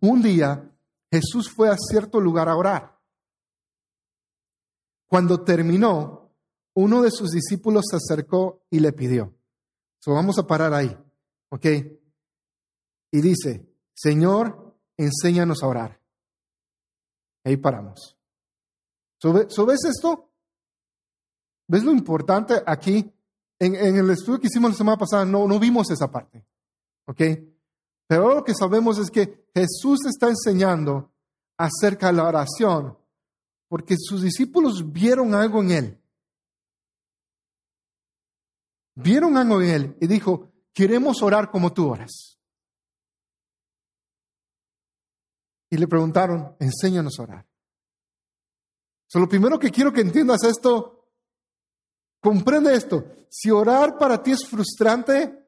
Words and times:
un 0.00 0.22
día 0.22 0.70
Jesús 1.10 1.50
fue 1.50 1.68
a 1.68 1.76
cierto 1.76 2.20
lugar 2.20 2.48
a 2.48 2.56
orar. 2.56 2.98
Cuando 5.06 5.42
terminó, 5.42 6.30
uno 6.74 7.02
de 7.02 7.10
sus 7.10 7.32
discípulos 7.32 7.84
se 7.90 7.96
acercó 7.96 8.62
y 8.70 8.78
le 8.80 8.92
pidió. 8.92 9.34
So, 9.98 10.14
vamos 10.14 10.38
a 10.38 10.46
parar 10.46 10.72
ahí, 10.72 10.96
¿ok? 11.50 11.66
Y 13.12 13.20
dice, 13.20 13.68
Señor, 13.92 14.76
enséñanos 14.96 15.62
a 15.62 15.66
orar. 15.66 16.00
Ahí 17.44 17.56
paramos. 17.56 18.16
So, 19.18 19.66
¿Ves 19.66 19.84
esto? 19.84 20.30
¿Ves 21.66 21.84
lo 21.84 21.92
importante 21.92 22.62
aquí? 22.64 23.12
En, 23.58 23.74
el 23.74 24.08
estudio 24.10 24.40
que 24.40 24.46
hicimos 24.46 24.70
la 24.70 24.76
semana 24.76 24.96
pasada 24.96 25.26
no, 25.26 25.46
no 25.46 25.58
vimos 25.58 25.90
esa 25.90 26.10
parte, 26.10 26.46
¿ok? 27.06 27.20
Pero 28.10 28.34
lo 28.34 28.42
que 28.42 28.56
sabemos 28.56 28.98
es 28.98 29.08
que 29.08 29.48
Jesús 29.54 30.04
está 30.04 30.28
enseñando 30.28 31.12
acerca 31.56 32.08
de 32.08 32.14
la 32.14 32.24
oración 32.24 32.98
porque 33.68 33.94
sus 33.96 34.22
discípulos 34.22 34.92
vieron 34.92 35.32
algo 35.32 35.62
en 35.62 35.70
él. 35.70 36.02
Vieron 38.96 39.36
algo 39.36 39.62
en 39.62 39.68
él 39.68 39.96
y 40.00 40.08
dijo, 40.08 40.50
queremos 40.72 41.22
orar 41.22 41.52
como 41.52 41.72
tú 41.72 41.88
oras. 41.88 42.36
Y 45.70 45.76
le 45.76 45.86
preguntaron, 45.86 46.56
enséñanos 46.58 47.16
a 47.20 47.22
orar. 47.22 47.48
So, 49.06 49.20
lo 49.20 49.28
primero 49.28 49.56
que 49.56 49.70
quiero 49.70 49.92
que 49.92 50.00
entiendas 50.00 50.42
esto, 50.42 51.12
comprende 52.18 52.74
esto. 52.74 53.04
Si 53.28 53.52
orar 53.52 53.96
para 53.96 54.20
ti 54.20 54.32
es 54.32 54.48
frustrante, 54.48 55.39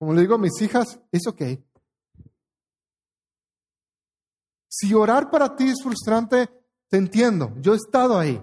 como 0.00 0.14
le 0.14 0.22
digo 0.22 0.36
a 0.36 0.38
mis 0.38 0.58
hijas, 0.62 0.98
es 1.12 1.26
ok. 1.26 1.42
Si 4.66 4.94
orar 4.94 5.30
para 5.30 5.54
ti 5.54 5.68
es 5.68 5.82
frustrante, 5.82 6.48
te 6.88 6.96
entiendo, 6.96 7.52
yo 7.60 7.74
he 7.74 7.76
estado 7.76 8.18
ahí. 8.18 8.42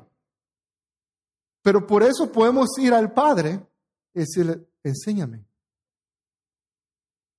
Pero 1.63 1.87
por 1.87 2.03
eso 2.03 2.31
podemos 2.31 2.67
ir 2.77 2.93
al 2.93 3.11
Padre 3.11 3.67
y 4.13 4.19
decirle, 4.19 4.67
enséñame. 4.83 5.47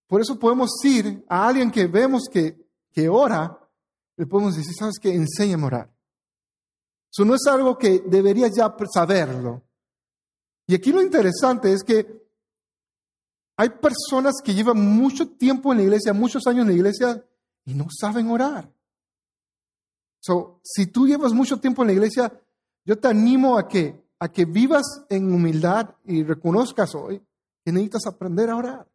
Por 0.09 0.21
eso 0.21 0.37
podemos 0.37 0.71
ir 0.83 1.25
a 1.29 1.47
alguien 1.47 1.71
que 1.71 1.87
vemos 1.87 2.25
que, 2.29 2.69
que 2.91 3.09
ora, 3.09 3.57
le 4.17 4.27
podemos 4.27 4.57
decir, 4.57 4.75
¿sabes 4.75 4.99
qué? 5.01 5.15
Enséñame 5.15 5.63
a 5.63 5.67
orar. 5.67 5.95
Eso 7.13 7.25
no 7.25 7.37
es 7.37 7.47
algo 7.47 7.79
que 7.79 8.01
deberías 8.01 8.51
ya 8.53 8.75
saberlo. 8.93 9.63
Y 10.67 10.75
aquí 10.75 10.91
lo 10.91 11.01
interesante 11.01 11.73
es 11.73 11.85
que 11.85 12.19
hay 13.59 13.71
personas 13.71 14.37
que 14.43 14.55
llevan 14.55 14.81
mucho 14.81 15.31
tiempo 15.31 15.73
en 15.73 15.79
la 15.79 15.85
iglesia, 15.85 16.13
muchos 16.13 16.47
años 16.47 16.63
en 16.63 16.69
la 16.69 16.75
iglesia, 16.75 17.25
y 17.65 17.75
no 17.75 17.89
saben 17.91 18.31
orar. 18.31 18.73
So, 20.21 20.61
si 20.63 20.87
tú 20.87 21.09
llevas 21.09 21.33
mucho 21.33 21.59
tiempo 21.59 21.83
en 21.83 21.89
la 21.89 21.95
iglesia, 21.95 22.33
yo 22.85 22.97
te 23.01 23.09
animo 23.09 23.59
a 23.59 23.67
que, 23.67 24.01
a 24.21 24.29
que 24.29 24.45
vivas 24.45 25.05
en 25.11 25.33
humildad 25.35 25.91
y 26.05 26.23
reconozcas 26.23 26.95
hoy 26.95 27.21
que 27.65 27.73
necesitas 27.73 28.07
aprender 28.07 28.49
a 28.49 28.57
orar. 28.57 28.89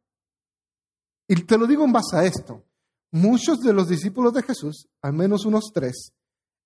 Y 1.27 1.35
te 1.43 1.57
lo 1.57 1.67
digo 1.67 1.83
en 1.83 1.91
base 1.91 2.15
a 2.15 2.23
esto. 2.23 2.63
Muchos 3.11 3.59
de 3.59 3.73
los 3.73 3.89
discípulos 3.89 4.33
de 4.33 4.43
Jesús, 4.43 4.87
al 5.01 5.11
menos 5.11 5.45
unos 5.45 5.71
tres, 5.73 6.13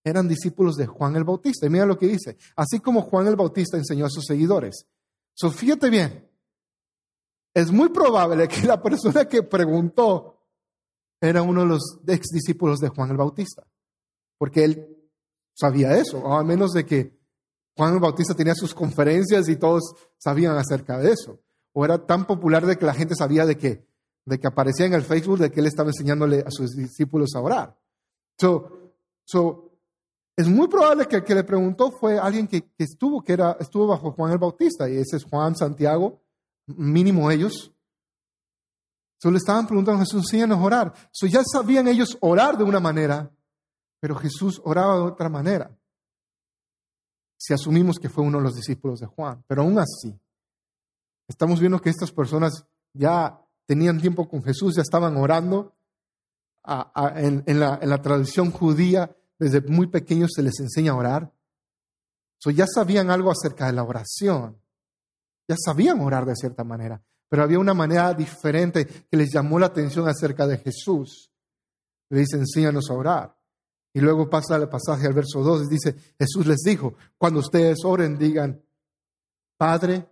eran 0.04 0.28
discípulos 0.28 0.76
de 0.76 0.86
Juan 0.86 1.16
el 1.16 1.24
Bautista. 1.24 1.66
Y 1.66 1.72
mira 1.72 1.88
lo 1.88 1.98
que 1.98 2.08
dice. 2.08 2.38
Así 2.56 2.80
como 2.80 3.02
Juan 3.02 3.26
el 3.26 3.36
Bautista 3.36 3.76
enseñó 3.76 4.06
a 4.06 4.12
sus 4.12 4.26
seguidores. 4.26 4.86
So, 5.34 5.50
fíjate 5.50 5.90
bien. 5.90 6.28
Es 7.58 7.72
muy 7.72 7.90
probable 7.90 8.48
que 8.48 8.68
la 8.68 8.82
persona 8.82 9.26
que 9.26 9.42
preguntó 9.42 10.36
era 11.20 11.42
uno 11.42 11.62
de 11.62 11.68
los 11.68 12.00
ex 12.06 12.28
discípulos 12.28 12.80
de 12.80 12.90
Juan 12.90 13.10
el 13.10 13.18
Bautista 13.18 13.66
porque 14.38 14.64
él 14.64 14.98
sabía 15.54 15.98
eso, 15.98 16.20
o 16.20 16.34
a 16.34 16.44
menos 16.44 16.72
de 16.72 16.86
que 16.86 17.18
Juan 17.76 17.96
el 17.96 18.00
Bautista 18.00 18.36
tenía 18.36 18.56
sus 18.56 18.74
conferencias 18.74 19.50
y 19.50 19.56
todos 19.56 19.96
sabían 20.18 20.56
acerca 20.58 20.98
de 21.00 21.12
eso. 21.12 21.40
O 21.74 21.86
era 21.86 22.06
tan 22.06 22.26
popular 22.26 22.66
de 22.66 22.78
que 22.78 22.86
la 22.86 22.94
gente 22.94 23.16
sabía 23.16 23.46
de 23.46 23.58
que, 23.58 23.88
de 24.26 24.40
que 24.40 24.48
aparecía 24.48 24.86
en 24.86 24.94
el 24.94 25.04
Facebook 25.04 25.40
de 25.40 25.52
que 25.52 25.60
él 25.60 25.68
estaba 25.68 25.90
enseñándole 25.90 26.44
a 26.46 26.52
sus 26.52 26.76
discípulos 26.76 27.36
a 27.36 27.42
orar. 27.42 27.78
So, 28.40 28.94
so, 29.26 29.72
es 30.36 30.48
muy 30.48 30.68
probable 30.68 31.08
que 31.08 31.18
el 31.18 31.24
que 31.24 31.36
le 31.36 31.44
preguntó 31.44 31.92
fue 31.92 32.20
alguien 32.20 32.48
que, 32.48 32.72
estuvo, 32.78 33.22
que 33.24 33.34
era, 33.34 33.58
estuvo 33.60 33.88
bajo 33.88 34.12
Juan 34.12 34.32
el 34.32 34.38
Bautista, 34.38 34.90
y 34.90 34.98
ese 34.98 35.18
es 35.18 35.24
Juan, 35.24 35.56
Santiago, 35.56 36.22
mínimo 36.68 37.32
ellos. 37.32 37.72
Solo 39.20 39.38
estaban 39.38 39.66
preguntando 39.66 40.02
a 40.02 40.06
Jesús, 40.06 40.26
enséñanos 40.26 40.60
a 40.60 40.62
orar. 40.62 40.94
So, 41.12 41.26
ya 41.26 41.42
sabían 41.44 41.88
ellos 41.88 42.18
orar 42.22 42.58
de 42.58 42.64
una 42.64 42.80
manera, 42.80 43.32
pero 44.00 44.16
Jesús 44.16 44.62
oraba 44.64 44.96
de 44.98 45.02
otra 45.02 45.28
manera. 45.28 45.76
Si 47.38 47.54
asumimos 47.54 47.98
que 47.98 48.10
fue 48.10 48.24
uno 48.24 48.38
de 48.38 48.44
los 48.44 48.56
discípulos 48.56 49.00
de 49.00 49.08
Juan, 49.08 49.44
pero 49.48 49.64
aún 49.64 49.80
así, 49.80 50.20
estamos 51.28 51.60
viendo 51.60 51.82
que 51.82 51.90
estas 51.90 52.12
personas 52.12 52.66
ya 52.94 53.42
tenían 53.66 54.00
tiempo 54.00 54.28
con 54.28 54.44
Jesús, 54.44 54.76
ya 54.76 54.82
estaban 54.82 55.18
orando. 55.18 55.74
en, 56.66 57.60
la, 57.60 58.02
tradición 58.02 58.52
judía, 58.52 59.16
desde 59.40 59.62
muy 59.62 59.88
pequeños 59.88 60.32
se 60.36 60.44
les 60.44 60.60
enseña 60.60 60.92
a 60.92 60.96
orar. 60.96 61.34
So, 62.40 62.52
ya 62.52 62.66
sabían 62.68 63.10
algo 63.10 63.32
acerca 63.32 63.66
de 63.66 63.74
la 63.74 63.84
oración. 63.84 64.58
Ya 65.48 65.56
sabían 65.58 66.00
orar 66.02 66.26
de 66.26 66.36
cierta 66.36 66.64
manera, 66.64 67.02
pero 67.30 67.44
había 67.44 67.60
una 67.60 67.74
manera 67.74 68.14
diferente 68.14 68.86
que 68.86 69.18
les 69.18 69.32
llamó 69.32 69.60
la 69.60 69.68
atención 69.68 70.08
acerca 70.08 70.46
de 70.46 70.58
Jesús. 70.58 71.32
Le 72.10 72.20
dice, 72.20 72.38
enséñanos 72.38 72.90
a 72.90 72.94
orar. 72.94 73.38
Y 73.94 74.00
luego 74.00 74.30
pasa 74.30 74.58
el 74.58 74.70
pasaje 74.70 75.08
al 75.08 75.14
verso 75.14 75.42
2 75.42 75.64
y 75.64 75.70
dice, 75.70 75.96
Jesús 76.20 76.46
les 76.46 76.58
dijo, 76.58 76.96
cuando 77.18 77.40
ustedes 77.40 77.80
oren, 77.84 78.18
digan, 78.18 78.62
Padre. 79.58 80.08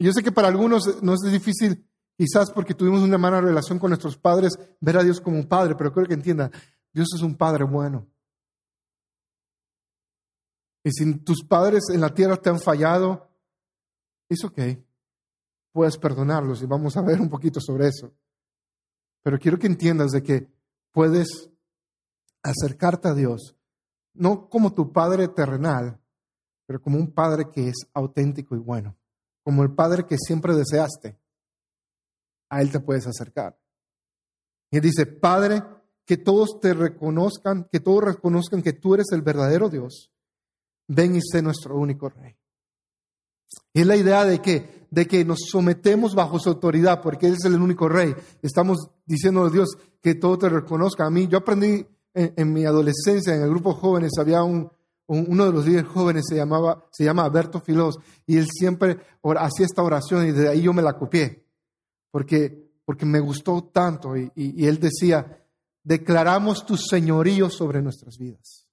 yo 0.00 0.12
sé 0.12 0.22
que 0.22 0.32
para 0.32 0.48
algunos 0.48 1.02
no 1.02 1.14
es 1.14 1.20
difícil, 1.20 1.86
quizás 2.16 2.50
porque 2.50 2.74
tuvimos 2.74 3.02
una 3.02 3.18
mala 3.18 3.40
relación 3.40 3.78
con 3.78 3.90
nuestros 3.90 4.16
padres, 4.16 4.58
ver 4.80 4.96
a 4.96 5.04
Dios 5.04 5.20
como 5.20 5.36
un 5.36 5.46
padre, 5.46 5.74
pero 5.76 5.92
creo 5.92 6.06
que 6.06 6.14
entienda, 6.14 6.50
Dios 6.92 7.08
es 7.14 7.22
un 7.22 7.36
padre 7.36 7.64
bueno. 7.64 8.09
Y 10.82 10.90
si 10.92 11.14
tus 11.18 11.44
padres 11.44 11.84
en 11.92 12.00
la 12.00 12.14
tierra 12.14 12.36
te 12.36 12.50
han 12.50 12.60
fallado, 12.60 13.28
es 14.28 14.44
ok. 14.44 14.60
Puedes 15.72 15.98
perdonarlos 15.98 16.62
y 16.62 16.66
vamos 16.66 16.96
a 16.96 17.02
ver 17.02 17.20
un 17.20 17.28
poquito 17.28 17.60
sobre 17.60 17.88
eso. 17.88 18.12
Pero 19.22 19.38
quiero 19.38 19.58
que 19.58 19.66
entiendas 19.66 20.10
de 20.10 20.22
que 20.22 20.48
puedes 20.92 21.50
acercarte 22.42 23.08
a 23.08 23.14
Dios, 23.14 23.56
no 24.14 24.48
como 24.48 24.72
tu 24.72 24.92
Padre 24.92 25.28
terrenal, 25.28 26.00
pero 26.66 26.80
como 26.80 26.98
un 26.98 27.12
Padre 27.12 27.50
que 27.52 27.68
es 27.68 27.76
auténtico 27.92 28.56
y 28.56 28.58
bueno, 28.58 28.96
como 29.42 29.62
el 29.62 29.74
Padre 29.74 30.06
que 30.06 30.16
siempre 30.16 30.54
deseaste. 30.54 31.18
A 32.48 32.62
Él 32.62 32.72
te 32.72 32.80
puedes 32.80 33.06
acercar. 33.06 33.58
Y 34.70 34.80
dice, 34.80 35.06
Padre, 35.06 35.62
que 36.04 36.16
todos 36.16 36.58
te 36.60 36.74
reconozcan, 36.74 37.68
que 37.70 37.80
todos 37.80 38.04
reconozcan 38.04 38.62
que 38.62 38.72
tú 38.72 38.94
eres 38.94 39.06
el 39.12 39.22
verdadero 39.22 39.68
Dios. 39.68 40.09
Ven 40.92 41.16
y 41.16 41.20
sé 41.22 41.40
nuestro 41.40 41.76
único 41.76 42.08
Rey. 42.08 42.34
Y 43.72 43.80
es 43.80 43.86
la 43.86 43.96
idea 43.96 44.24
de 44.24 44.40
que, 44.40 44.86
de 44.90 45.06
que 45.06 45.24
nos 45.24 45.38
sometemos 45.48 46.14
bajo 46.14 46.38
su 46.38 46.48
autoridad, 46.48 47.00
porque 47.00 47.26
Él 47.26 47.34
es 47.34 47.44
el 47.44 47.60
único 47.60 47.88
rey. 47.88 48.14
Estamos 48.42 48.90
diciendo 49.06 49.44
a 49.44 49.50
Dios 49.50 49.76
que 50.00 50.14
todo 50.14 50.38
te 50.38 50.48
reconozca. 50.48 51.06
A 51.06 51.10
mí, 51.10 51.28
yo 51.28 51.38
aprendí 51.38 51.86
en, 52.14 52.52
mi 52.52 52.64
adolescencia, 52.64 53.34
en 53.34 53.42
el 53.42 53.50
grupo 53.50 53.74
jóvenes, 53.74 54.12
había 54.18 54.42
un, 54.42 54.70
uno 55.06 55.46
de 55.46 55.52
los 55.52 55.66
líderes 55.66 55.88
jóvenes, 55.88 56.24
se, 56.28 56.34
llamaba, 56.34 56.86
se 56.90 57.04
llama 57.04 57.24
Alberto 57.24 57.60
Filós, 57.60 57.98
y 58.26 58.36
él 58.38 58.48
siempre 58.50 58.98
hacía 59.36 59.66
esta 59.66 59.82
oración 59.82 60.26
y 60.26 60.32
de 60.32 60.48
ahí 60.48 60.62
yo 60.62 60.72
me 60.72 60.82
la 60.82 60.98
copié, 60.98 61.46
porque, 62.10 62.72
porque 62.84 63.06
me 63.06 63.20
gustó 63.20 63.62
tanto. 63.72 64.16
y, 64.16 64.32
y 64.34 64.66
él 64.66 64.80
decía, 64.80 65.44
declaramos 65.84 66.66
tu 66.66 66.76
señorío 66.76 67.48
sobre 67.48 67.80
nuestras 67.80 68.18
vidas. 68.18 68.69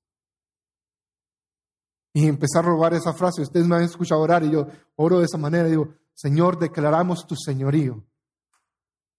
Y 2.18 2.25
empecé 2.28 2.58
a 2.58 2.64
robar 2.64 2.96
esa 2.96 3.14
frase. 3.14 3.44
Ustedes 3.44 3.68
me 3.68 3.75
han 3.75 3.84
escuchado 3.84 4.22
orar 4.22 4.44
y 4.44 4.50
yo 4.50 4.66
oro 4.96 5.19
de 5.19 5.25
esa 5.25 5.38
manera. 5.38 5.69
Digo, 5.69 5.94
Señor, 6.16 6.58
declaramos 6.58 7.28
tu 7.28 7.36
señorío. 7.36 8.04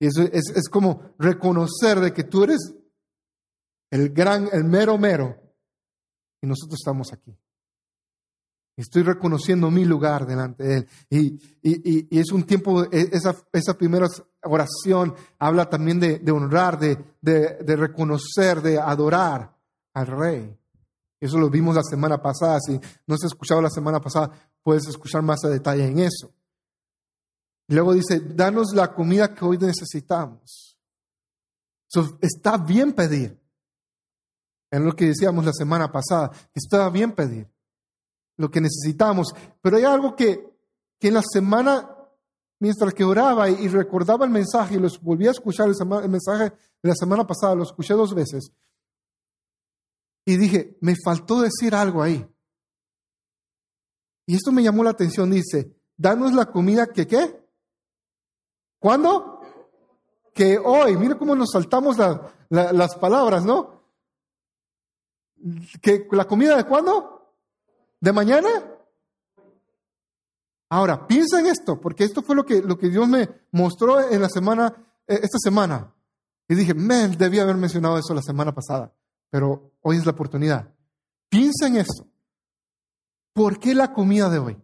Y 0.00 0.08
eso 0.08 0.22
es, 0.22 0.50
es 0.52 0.68
como 0.68 1.12
reconocer 1.16 2.00
de 2.00 2.12
que 2.12 2.24
tú 2.24 2.42
eres 2.42 2.74
el 3.92 4.08
gran, 4.08 4.48
el 4.50 4.64
mero 4.64 4.98
mero. 4.98 5.40
Y 6.42 6.48
nosotros 6.48 6.80
estamos 6.80 7.12
aquí. 7.12 7.38
Estoy 8.76 9.04
reconociendo 9.04 9.70
mi 9.70 9.84
lugar 9.84 10.26
delante 10.26 10.64
de 10.64 10.76
Él. 10.78 10.88
Y, 11.08 11.26
y, 11.62 12.08
y 12.10 12.18
es 12.18 12.32
un 12.32 12.42
tiempo, 12.42 12.82
e, 12.82 13.10
esa, 13.12 13.36
esa 13.52 13.78
primera 13.78 14.08
oración 14.42 15.14
habla 15.38 15.70
también 15.70 16.00
de, 16.00 16.32
honrar, 16.32 16.80
de, 16.80 16.96
de 17.20 17.76
reconocer, 17.76 18.60
de 18.60 18.80
adorar 18.80 19.56
al 19.94 20.06
Rey. 20.08 20.58
Eso 21.20 21.38
lo 21.38 21.50
vimos 21.50 21.74
la 21.74 21.82
semana 21.82 22.20
pasada. 22.20 22.58
Si 22.60 22.78
no 23.06 23.14
has 23.14 23.24
escuchado 23.24 23.60
la 23.60 23.70
semana 23.70 24.00
pasada, 24.00 24.30
puedes 24.62 24.86
escuchar 24.86 25.22
más 25.22 25.44
a 25.44 25.48
detalle 25.48 25.86
en 25.86 25.98
eso. 26.00 26.32
Luego 27.68 27.92
dice, 27.92 28.20
danos 28.20 28.72
la 28.74 28.94
comida 28.94 29.34
que 29.34 29.44
hoy 29.44 29.58
necesitamos. 29.58 30.78
está 32.20 32.56
bien 32.56 32.92
pedir. 32.92 33.38
Es 34.70 34.80
lo 34.80 34.94
que 34.94 35.06
decíamos 35.06 35.44
la 35.44 35.52
semana 35.52 35.90
pasada, 35.90 36.30
está 36.54 36.88
bien 36.90 37.12
pedir 37.12 37.50
lo 38.38 38.50
que 38.50 38.60
necesitamos. 38.60 39.34
Pero 39.60 39.76
hay 39.76 39.84
algo 39.84 40.16
que, 40.16 40.50
que 40.98 41.08
en 41.08 41.14
la 41.14 41.22
semana, 41.22 41.90
mientras 42.58 42.94
que 42.94 43.04
oraba 43.04 43.50
y, 43.50 43.68
recordaba 43.68 44.24
el 44.24 44.30
mensaje 44.30 44.76
y 44.76 44.78
los 44.78 45.00
volví 45.00 45.26
a 45.26 45.32
escuchar 45.32 45.68
el, 45.68 46.08
mensaje 46.08 46.44
de 46.82 46.88
la 46.88 46.94
semana 46.94 47.26
pasada, 47.26 47.54
lo 47.54 47.64
escuché 47.64 47.92
dos 47.94 48.14
veces. 48.14 48.50
Y 50.28 50.36
dije, 50.36 50.76
me 50.82 50.94
faltó 51.02 51.40
decir 51.40 51.74
algo 51.74 52.02
ahí. 52.02 52.22
Y 54.26 54.34
esto 54.34 54.52
me 54.52 54.62
llamó 54.62 54.84
la 54.84 54.90
atención. 54.90 55.30
Dice, 55.30 55.74
danos 55.96 56.34
la 56.34 56.44
comida 56.52 56.88
que 56.88 57.06
qué. 57.06 57.48
¿Cuándo? 58.78 59.40
Que 60.34 60.58
hoy. 60.58 60.98
Mira 60.98 61.16
cómo 61.16 61.34
nos 61.34 61.52
saltamos 61.52 61.96
las 62.50 62.94
palabras, 62.96 63.42
¿no? 63.46 63.84
¿Que 65.80 66.06
¿La 66.10 66.26
comida 66.26 66.58
de 66.58 66.64
cuándo? 66.64 67.34
¿De 67.98 68.12
mañana? 68.12 68.50
Ahora, 70.68 71.06
piensa 71.06 71.40
en 71.40 71.46
esto, 71.46 71.80
porque 71.80 72.04
esto 72.04 72.20
fue 72.20 72.36
lo 72.36 72.44
que, 72.44 72.60
lo 72.60 72.76
que 72.76 72.90
Dios 72.90 73.08
me 73.08 73.30
mostró 73.52 73.98
en 73.98 74.20
la 74.20 74.28
semana, 74.28 74.74
eh, 75.06 75.20
esta 75.22 75.38
semana. 75.38 75.94
Y 76.46 76.54
dije, 76.54 76.74
me 76.74 77.08
debía 77.08 77.44
haber 77.44 77.56
mencionado 77.56 77.96
eso 77.96 78.12
la 78.12 78.20
semana 78.20 78.54
pasada, 78.54 78.94
pero 79.30 79.72
hoy 79.88 79.96
es 79.96 80.06
la 80.06 80.12
oportunidad. 80.12 80.74
Piensa 81.28 81.66
en 81.66 81.76
esto. 81.76 82.06
¿Por 83.32 83.58
qué 83.58 83.74
la 83.74 83.92
comida 83.92 84.28
de 84.28 84.38
hoy? 84.38 84.62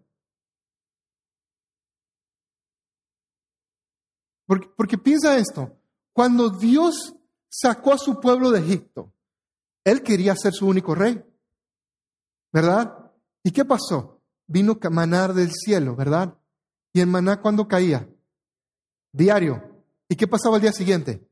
Porque, 4.47 4.99
piensa 4.99 5.39
esto, 5.39 5.79
cuando 6.13 6.51
Dios 6.51 7.15
sacó 7.49 7.95
a 7.95 7.99
su 7.99 8.21
pueblo 8.21 8.51
de 8.51 8.61
Egipto, 8.61 9.13
Él 9.85 10.03
quería 10.03 10.37
ser 10.37 10.53
su 10.53 10.67
único 10.67 10.95
rey, 10.95 11.25
¿verdad? 12.53 13.11
¿Y 13.43 13.53
qué 13.53 13.65
pasó? 13.65 14.21
Vino 14.47 14.79
manar 14.91 15.33
del 15.33 15.51
cielo, 15.53 15.97
¿verdad? 15.97 16.37
¿Y 16.93 17.01
el 17.01 17.07
maná 17.07 17.41
cuándo 17.41 17.67
caía? 17.67 18.07
Diario. 19.13 19.83
¿Y 20.09 20.17
qué 20.17 20.27
pasaba 20.27 20.57
el 20.57 20.63
día 20.63 20.73
siguiente? 20.73 21.27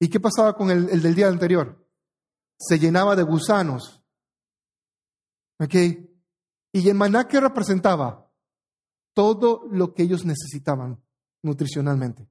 ¿Y 0.00 0.08
qué 0.08 0.20
pasaba 0.20 0.54
con 0.54 0.70
el, 0.70 0.88
el 0.90 1.02
del 1.02 1.14
día 1.14 1.28
anterior? 1.28 1.86
Se 2.58 2.78
llenaba 2.78 3.16
de 3.16 3.22
gusanos. 3.22 4.02
¿Ok? 5.58 5.74
¿Y 6.72 6.88
el 6.88 6.94
maná 6.94 7.26
qué 7.26 7.40
representaba? 7.40 8.26
todo 9.16 9.66
lo 9.70 9.94
que 9.94 10.02
ellos 10.02 10.26
necesitaban 10.26 11.02
nutricionalmente. 11.42 12.28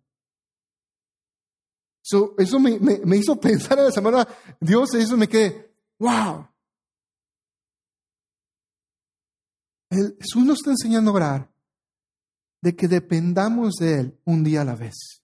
eso 2.37 2.59
me, 2.59 3.17
hizo 3.17 3.35
pensar 3.41 3.79
en 3.79 3.85
la 3.85 3.91
semana, 3.91 4.27
Dios, 4.59 4.93
eso 4.93 5.17
me 5.17 5.27
quedé, 5.27 5.75
wow. 5.97 6.47
Jesús 9.89 10.45
nos 10.45 10.59
está 10.59 10.71
enseñando 10.71 11.09
a 11.09 11.13
orar 11.15 11.51
de 12.61 12.75
que 12.75 12.87
dependamos 12.87 13.75
de 13.75 13.99
Él 13.99 14.19
un 14.25 14.43
día 14.43 14.61
a 14.61 14.65
la 14.65 14.75
vez. 14.75 15.23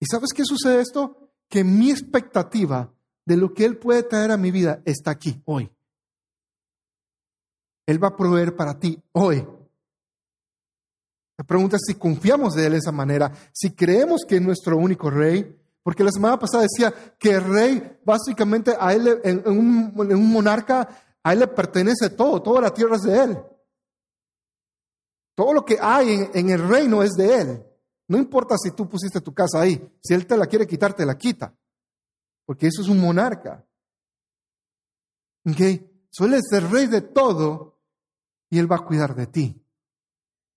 ¿Y 0.00 0.06
sabes 0.06 0.32
qué 0.34 0.44
sucede 0.44 0.80
esto? 0.80 1.30
Que 1.48 1.64
mi 1.64 1.90
expectativa 1.90 2.92
de 3.24 3.36
lo 3.36 3.52
que 3.54 3.64
Él 3.64 3.78
puede 3.78 4.02
traer 4.02 4.30
a 4.30 4.36
mi 4.36 4.50
vida 4.50 4.82
está 4.84 5.10
aquí, 5.10 5.42
hoy. 5.44 5.70
Él 7.86 8.02
va 8.02 8.08
a 8.08 8.16
proveer 8.16 8.56
para 8.56 8.78
ti 8.78 9.00
hoy. 9.12 9.46
La 11.38 11.44
pregunta 11.44 11.76
es 11.76 11.82
si 11.86 11.94
confiamos 11.94 12.54
de 12.54 12.66
Él 12.66 12.72
de 12.72 12.78
esa 12.78 12.92
manera, 12.92 13.32
si 13.52 13.72
creemos 13.72 14.22
que 14.26 14.36
es 14.36 14.42
nuestro 14.42 14.76
único 14.76 15.10
rey, 15.10 15.56
porque 15.86 16.02
la 16.02 16.10
semana 16.10 16.36
pasada 16.36 16.64
decía 16.64 16.92
que 17.16 17.30
el 17.30 17.44
rey, 17.44 17.98
básicamente, 18.04 18.74
a 18.76 18.92
él, 18.92 19.20
en, 19.22 19.46
un, 19.46 20.32
monarca, 20.32 20.88
a 21.22 21.32
él 21.32 21.38
le 21.38 21.46
pertenece 21.46 22.10
todo, 22.10 22.42
toda 22.42 22.60
la 22.60 22.74
tierra 22.74 22.96
es 22.96 23.02
de 23.02 23.22
él. 23.22 23.38
Todo 25.36 25.52
lo 25.52 25.64
que 25.64 25.78
hay 25.80 26.12
en, 26.12 26.30
en, 26.34 26.50
el 26.50 26.68
reino 26.68 27.04
es 27.04 27.12
de 27.12 27.40
él. 27.40 27.65
No 28.08 28.18
importa 28.18 28.56
si 28.56 28.70
tú 28.70 28.88
pusiste 28.88 29.20
tu 29.20 29.34
casa 29.34 29.60
ahí, 29.60 29.92
si 30.02 30.14
él 30.14 30.26
te 30.26 30.36
la 30.36 30.46
quiere 30.46 30.66
quitar, 30.66 30.94
te 30.94 31.04
la 31.04 31.18
quita. 31.18 31.54
Porque 32.44 32.68
eso 32.68 32.82
es 32.82 32.88
un 32.88 33.00
monarca. 33.00 33.66
¿Ok? 35.44 35.60
Suele 36.10 36.38
ser 36.48 36.70
rey 36.70 36.86
de 36.86 37.02
todo 37.02 37.80
y 38.48 38.58
él 38.58 38.70
va 38.70 38.76
a 38.76 38.84
cuidar 38.84 39.14
de 39.14 39.26
ti. 39.26 39.62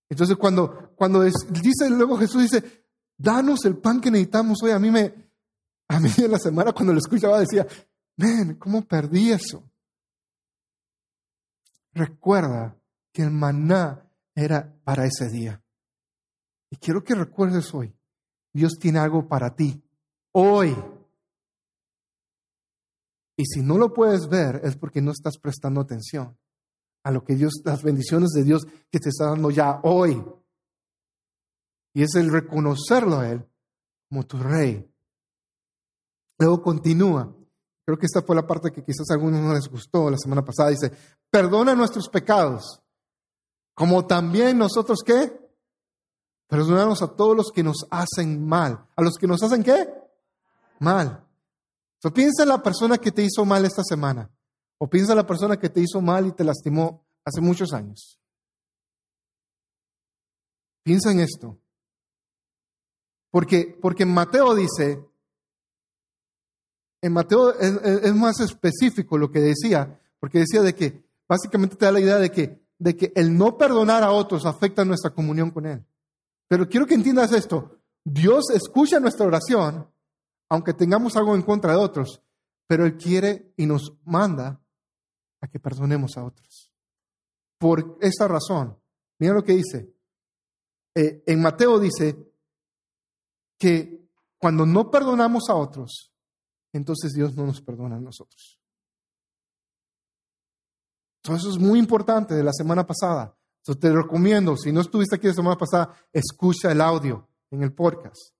Entonces 0.08 0.36
cuando, 0.36 0.92
cuando 0.96 1.22
dice, 1.22 1.90
luego 1.90 2.16
Jesús 2.18 2.42
dice, 2.42 2.86
danos 3.16 3.64
el 3.64 3.78
pan 3.78 4.00
que 4.00 4.10
necesitamos 4.10 4.62
hoy, 4.62 4.72
a 4.72 4.78
mí 4.78 4.90
me, 4.90 5.32
a 5.88 6.00
mí 6.00 6.10
en 6.18 6.30
la 6.30 6.38
semana 6.38 6.72
cuando 6.72 6.92
lo 6.92 6.98
escuchaba 6.98 7.40
decía, 7.40 7.66
ven, 8.16 8.56
¿cómo 8.56 8.82
perdí 8.82 9.32
eso? 9.32 9.62
Recuerda 11.92 12.76
que 13.12 13.22
el 13.22 13.30
maná 13.30 14.08
era 14.34 14.72
para 14.84 15.06
ese 15.06 15.28
día. 15.28 15.62
Y 16.70 16.76
quiero 16.76 17.02
que 17.02 17.14
recuerdes 17.14 17.74
hoy, 17.74 17.94
Dios 18.52 18.78
tiene 18.78 19.00
algo 19.00 19.28
para 19.28 19.54
ti, 19.54 19.82
hoy. 20.32 20.76
Y 23.36 23.44
si 23.46 23.62
no 23.62 23.78
lo 23.78 23.92
puedes 23.92 24.28
ver 24.28 24.60
es 24.64 24.76
porque 24.76 25.00
no 25.00 25.10
estás 25.10 25.38
prestando 25.38 25.80
atención 25.80 26.38
a 27.02 27.10
lo 27.10 27.24
que 27.24 27.34
Dios, 27.34 27.54
las 27.64 27.82
bendiciones 27.82 28.30
de 28.30 28.44
Dios 28.44 28.66
que 28.90 29.00
te 29.00 29.08
está 29.08 29.26
dando 29.26 29.50
ya 29.50 29.80
hoy. 29.82 30.22
Y 31.94 32.02
es 32.02 32.14
el 32.14 32.30
reconocerlo 32.30 33.18
a 33.18 33.30
Él 33.30 33.48
como 34.08 34.26
tu 34.26 34.38
rey. 34.38 34.88
Luego 36.38 36.62
continúa. 36.62 37.34
Creo 37.84 37.98
que 37.98 38.06
esta 38.06 38.22
fue 38.22 38.36
la 38.36 38.46
parte 38.46 38.70
que 38.70 38.84
quizás 38.84 39.10
a 39.10 39.14
algunos 39.14 39.40
no 39.40 39.52
les 39.52 39.68
gustó 39.68 40.10
la 40.10 40.18
semana 40.18 40.44
pasada. 40.44 40.70
Dice, 40.70 40.92
perdona 41.30 41.74
nuestros 41.74 42.08
pecados, 42.08 42.80
como 43.74 44.06
también 44.06 44.58
nosotros 44.58 45.00
qué? 45.04 45.39
Perdonamos 46.50 47.00
a 47.00 47.06
todos 47.06 47.36
los 47.36 47.52
que 47.52 47.62
nos 47.62 47.86
hacen 47.90 48.44
mal. 48.44 48.84
¿A 48.96 49.02
los 49.02 49.14
que 49.16 49.28
nos 49.28 49.40
hacen 49.40 49.62
qué? 49.62 49.88
Mal. 50.80 51.24
So, 52.02 52.12
piensa 52.12 52.42
en 52.42 52.48
la 52.48 52.60
persona 52.60 52.98
que 52.98 53.12
te 53.12 53.22
hizo 53.22 53.44
mal 53.44 53.64
esta 53.64 53.84
semana. 53.84 54.28
O 54.76 54.90
piensa 54.90 55.14
la 55.14 55.24
persona 55.24 55.60
que 55.60 55.68
te 55.68 55.80
hizo 55.80 56.00
mal 56.00 56.26
y 56.26 56.32
te 56.32 56.42
lastimó 56.42 57.06
hace 57.24 57.40
muchos 57.40 57.72
años. 57.72 58.18
Piensa 60.82 61.12
en 61.12 61.20
esto. 61.20 61.56
Porque, 63.30 63.78
porque 63.80 64.02
en 64.02 64.12
Mateo 64.12 64.56
dice, 64.56 65.06
en 67.00 67.12
Mateo 67.12 67.54
es, 67.60 68.12
más 68.16 68.40
específico 68.40 69.16
lo 69.16 69.30
que 69.30 69.38
decía, 69.38 70.00
porque 70.18 70.40
decía 70.40 70.62
de 70.62 70.74
que 70.74 71.04
básicamente 71.28 71.76
te 71.76 71.84
da 71.84 71.92
la 71.92 72.00
idea 72.00 72.16
de 72.16 72.32
que, 72.32 72.60
de 72.76 72.96
que 72.96 73.12
el 73.14 73.38
no 73.38 73.56
perdonar 73.56 74.02
a 74.02 74.10
otros 74.10 74.46
afecta 74.46 74.84
nuestra 74.84 75.10
comunión 75.10 75.52
con 75.52 75.66
Él. 75.66 75.84
Pero 76.50 76.68
quiero 76.68 76.84
que 76.84 76.94
entiendas 76.94 77.32
esto. 77.32 77.78
Dios 78.04 78.50
escucha 78.52 78.98
nuestra 78.98 79.24
oración, 79.24 79.88
aunque 80.48 80.74
tengamos 80.74 81.14
algo 81.16 81.36
en 81.36 81.42
contra 81.42 81.70
de 81.70 81.78
otros, 81.78 82.24
pero 82.66 82.84
Él 82.84 82.96
quiere 82.96 83.52
y 83.56 83.66
nos 83.66 83.96
manda 84.02 84.60
a 85.40 85.46
que 85.46 85.60
perdonemos 85.60 86.16
a 86.16 86.24
otros. 86.24 86.72
Por 87.56 87.98
esta 88.00 88.26
razón, 88.26 88.76
mira 89.20 89.32
lo 89.32 89.44
que 89.44 89.52
dice. 89.52 89.94
Eh, 90.96 91.22
en 91.24 91.40
Mateo 91.40 91.78
dice 91.78 92.16
que 93.56 94.08
cuando 94.36 94.66
no 94.66 94.90
perdonamos 94.90 95.48
a 95.50 95.54
otros, 95.54 96.12
entonces 96.72 97.12
Dios 97.12 97.36
no 97.36 97.46
nos 97.46 97.62
perdona 97.62 97.94
a 97.94 98.00
nosotros. 98.00 98.60
eso 101.22 101.48
es 101.48 101.58
muy 101.58 101.78
importante 101.78 102.34
de 102.34 102.42
la 102.42 102.52
semana 102.52 102.84
pasada. 102.84 103.39
Entonces 103.60 103.80
te 103.80 103.92
recomiendo, 103.92 104.56
si 104.56 104.72
no 104.72 104.80
estuviste 104.80 105.16
aquí 105.16 105.26
la 105.26 105.34
semana 105.34 105.56
pasada, 105.56 105.94
escucha 106.12 106.72
el 106.72 106.80
audio 106.80 107.28
en 107.50 107.62
el 107.62 107.72
podcast. 107.72 108.34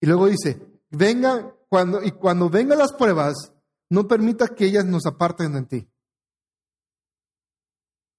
Y 0.00 0.06
luego 0.06 0.26
dice, 0.26 0.80
venga, 0.90 1.54
cuando, 1.68 2.02
y 2.02 2.12
cuando 2.12 2.48
vengan 2.48 2.78
las 2.78 2.92
pruebas, 2.92 3.52
no 3.90 4.08
permita 4.08 4.48
que 4.48 4.66
ellas 4.66 4.84
nos 4.84 5.06
aparten 5.06 5.52
de 5.52 5.62
ti. 5.62 5.88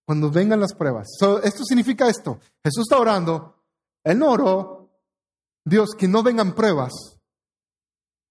Cuando 0.06 0.32
vengan 0.32 0.62
las 0.62 0.74
pruebas. 0.74 1.08
esto 1.44 1.64
significa 1.66 2.08
esto. 2.08 2.40
Jesús 2.64 2.86
está 2.88 2.98
orando. 2.98 3.62
Él 4.04 4.20
no 4.20 4.32
oró. 4.32 4.90
Dios, 5.66 5.90
que 5.98 6.08
no 6.08 6.24
vengan 6.24 6.56
pruebas. 6.56 6.94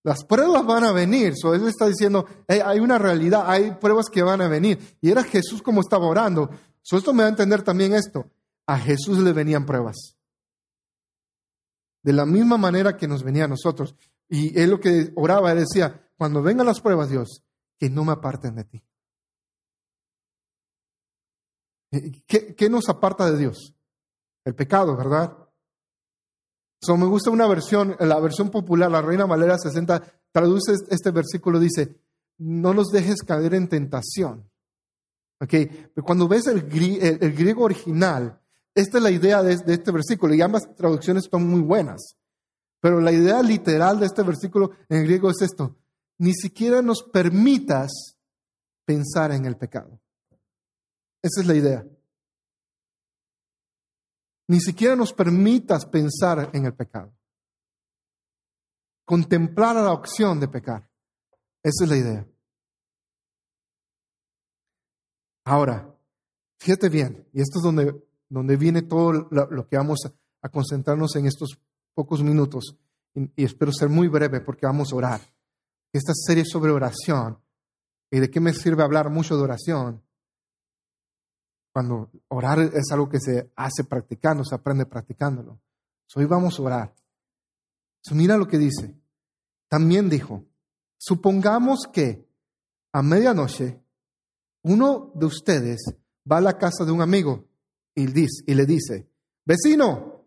Las 0.03 0.25
pruebas 0.25 0.65
van 0.65 0.85
a 0.85 0.93
venir. 0.93 1.35
So, 1.37 1.55
él 1.55 1.67
está 1.69 1.87
diciendo, 1.87 2.25
hay 2.49 2.79
una 2.79 2.97
realidad, 2.97 3.45
hay 3.47 3.73
pruebas 3.73 4.07
que 4.11 4.23
van 4.23 4.41
a 4.41 4.49
venir. 4.49 4.97
Y 5.03 5.11
era 5.11 5.23
Jesús 5.23 5.61
como 5.61 5.83
estaba 5.83 6.07
orando. 6.07 6.49
So, 6.89 6.97
esto 6.97 7.13
me 7.13 7.25
va 7.25 7.27
a 7.27 7.31
entender 7.31 7.65
también 7.65 7.95
esto. 7.95 8.31
A 8.65 8.79
Jesús 8.79 9.19
le 9.19 9.33
venían 9.33 9.67
pruebas. 9.67 10.17
De 12.01 12.13
la 12.13 12.25
misma 12.25 12.59
manera 12.59 12.97
que 12.97 13.09
nos 13.09 13.25
venía 13.25 13.47
a 13.47 13.49
nosotros. 13.49 13.97
Y 14.29 14.57
él 14.57 14.71
lo 14.71 14.79
que 14.79 15.11
oraba, 15.17 15.53
decía, 15.53 16.09
cuando 16.17 16.43
vengan 16.43 16.65
las 16.65 16.81
pruebas, 16.81 17.11
Dios, 17.11 17.43
que 17.77 17.91
no 17.91 18.05
me 18.05 18.13
aparten 18.13 18.55
de 18.55 18.65
ti. 18.65 18.85
¿Qué, 22.25 22.55
qué 22.55 22.71
nos 22.71 22.89
aparta 22.89 23.33
de 23.33 23.37
Dios? 23.37 23.75
El 24.45 24.55
pecado, 24.55 24.97
¿verdad? 24.97 25.37
So, 26.81 26.97
me 26.97 27.07
gusta 27.07 27.31
una 27.31 27.49
versión, 27.49 27.97
la 27.99 28.21
versión 28.21 28.49
popular, 28.49 28.93
la 28.93 29.03
Reina 29.03 29.27
Valera 29.27 29.59
60, 29.59 30.05
traduce 30.31 30.75
este 30.89 31.11
versículo, 31.11 31.59
dice, 31.59 31.97
no 32.39 32.73
nos 32.73 32.93
dejes 32.93 33.23
caer 33.23 33.55
en 33.55 33.69
tentación. 33.69 34.49
Okay. 35.39 35.91
Cuando 36.03 36.29
ves 36.29 36.47
el, 36.47 36.59
el, 37.03 37.33
griego 37.35 37.65
original, 37.65 38.41
esta 38.75 38.99
es 38.99 39.03
la 39.03 39.11
idea 39.11 39.43
de, 39.43 39.57
de, 39.57 39.75
este 39.75 39.93
versículo 39.93 40.35
y 40.35 40.41
ambas 40.41 40.75
traducciones 40.75 41.29
son 41.31 41.47
muy 41.47 41.61
buenas. 41.61 42.17
Pero 42.81 43.01
la 43.01 43.13
idea 43.13 43.43
literal 43.43 44.01
de 44.01 44.07
este 44.07 44.23
versículo 44.23 44.73
en 44.89 45.05
griego 45.05 45.31
es 45.31 45.43
esto, 45.43 45.77
ni 46.19 46.33
siquiera 46.33 46.81
nos 46.81 47.03
permitas 47.03 48.17
pensar 48.85 49.33
en 49.33 49.45
el 49.45 49.57
pecado. 49.57 50.01
Esa 51.23 51.41
es 51.41 51.47
la 51.47 51.55
idea. 51.55 51.87
Ni 54.49 54.61
siquiera 54.61 54.95
nos 54.95 55.13
permitas 55.13 55.85
pensar 55.87 56.51
en 56.53 56.67
el 56.67 56.75
pecado. 56.75 57.13
Contemplar 59.05 59.77
la 59.77 59.93
opción 59.93 60.39
de 60.41 60.49
pecar. 60.49 60.89
Esa 61.63 61.85
es 61.85 61.91
la 61.91 61.97
idea. 61.97 62.27
Ahora, 65.47 65.97
fíjate 66.59 66.89
bien, 66.89 67.25
y 67.33 67.41
esto 67.41 67.61
es 67.61 67.63
donde, 67.63 67.95
donde 68.29 68.57
viene 68.57 68.83
todo 68.83 69.13
lo, 69.13 69.69
que 69.69 69.77
vamos 69.77 70.01
a, 70.43 70.49
concentrarnos 70.49 71.15
en 71.15 71.27
estos 71.27 71.61
pocos 71.95 72.21
minutos, 72.21 72.77
y, 73.15 73.45
espero 73.45 73.71
ser 73.71 73.89
muy 73.89 74.09
breve 74.09 74.41
porque 74.41 74.67
vamos 74.67 74.93
a 74.93 74.97
orar. 74.97 75.21
Esta 75.93 76.13
serie 76.15 76.45
sobre 76.45 76.73
oración, 76.73 77.39
¿y 78.11 78.19
de 78.19 78.29
qué 78.29 78.41
me 78.41 78.53
sirve 78.53 78.83
hablar 78.83 79.09
mucho 79.09 79.37
de 79.37 79.45
oración? 79.45 80.03
Cuando 81.73 82.11
orar 82.27 82.59
es 82.59 82.91
algo 82.91 83.09
que 83.09 83.21
se 83.21 83.53
hace 83.55 83.85
practicando, 83.85 84.43
se 84.45 84.55
aprende 84.57 84.85
practicándolo. 84.85 85.61
hoy 86.17 86.25
vamos 86.25 86.59
a 86.59 86.63
orar. 86.63 86.95
mira 88.11 88.37
lo 88.37 88.49
que 88.49 88.59
dice. 88.59 88.97
También 89.69 90.11
dijo, 90.11 90.45
supongamos 90.99 91.87
que 91.93 92.29
a 92.93 93.01
medianoche 93.01 93.86
uno 94.67 95.13
de 95.15 95.27
ustedes 95.27 95.79
va 96.31 96.39
a 96.39 96.41
la 96.41 96.59
casa 96.59 96.85
de 96.85 96.91
un 96.91 97.01
amigo 97.01 97.45
y, 97.95 98.07
dice, 98.07 98.43
y 98.47 98.55
le 98.55 98.67
dice, 98.67 99.09
vecino, 99.45 100.27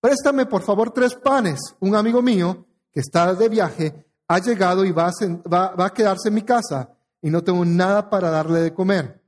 préstame 0.00 0.46
por 0.46 0.62
favor 0.62 0.92
tres 0.92 1.16
panes. 1.16 1.58
Un 1.80 1.96
amigo 1.96 2.22
mío 2.22 2.66
que 2.92 3.00
está 3.00 3.34
de 3.34 3.48
viaje 3.48 4.06
ha 4.28 4.38
llegado 4.38 4.84
y 4.84 4.92
va 4.92 5.10
va 5.52 5.86
a 5.86 5.92
quedarse 5.92 6.28
en 6.28 6.34
mi 6.34 6.42
casa 6.42 6.96
y 7.20 7.30
no 7.30 7.42
tengo 7.42 7.64
nada 7.64 8.08
para 8.08 8.30
darle 8.30 8.60
de 8.60 8.72
comer. 8.72 9.20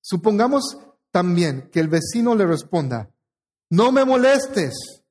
Supongamos 0.00 0.78
también 1.12 1.70
que 1.70 1.78
el 1.78 1.88
vecino 1.88 2.34
le 2.34 2.44
responda, 2.44 3.08
no 3.70 3.92
me 3.92 4.04
molestes, 4.04 5.04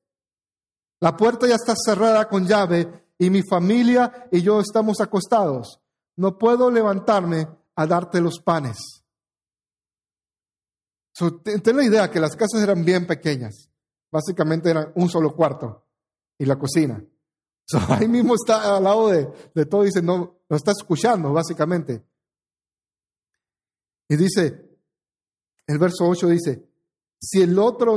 la 1.00 1.16
puerta 1.16 1.46
ya 1.46 1.54
está 1.54 1.74
cerrada 1.76 2.28
con 2.28 2.46
llave 2.46 3.06
y 3.18 3.30
mi 3.30 3.42
familia 3.42 4.28
y 4.30 4.42
yo 4.42 4.60
estamos 4.60 5.00
acostados, 5.00 5.80
no 6.16 6.38
puedo 6.38 6.70
levantarme 6.70 7.48
a 7.76 7.86
darte 7.86 8.20
los 8.20 8.40
panes. 8.40 9.04
ten 11.42 11.76
la 11.76 11.84
idea 11.84 12.10
que 12.10 12.20
las 12.20 12.36
casas 12.36 12.62
eran 12.62 12.84
bien 12.84 13.06
pequeñas, 13.06 13.70
básicamente 14.10 14.70
eran 14.70 14.92
un 14.94 15.08
solo 15.08 15.34
cuarto 15.34 15.86
y 16.38 16.44
la 16.44 16.56
cocina. 16.56 17.04
ahí 17.88 18.08
mismo 18.08 18.34
está 18.34 18.76
al 18.76 18.84
lado 18.84 19.08
de, 19.08 19.28
de 19.54 19.66
todo, 19.66 19.82
dice, 19.82 20.02
no, 20.02 20.40
no 20.48 20.56
está 20.56 20.72
escuchando, 20.72 21.32
básicamente. 21.32 22.04
Y 24.08 24.16
dice, 24.16 24.78
el 25.66 25.78
verso 25.78 26.06
8 26.06 26.28
dice, 26.28 26.68
si 27.20 27.40
el 27.40 27.58
otro 27.58 27.96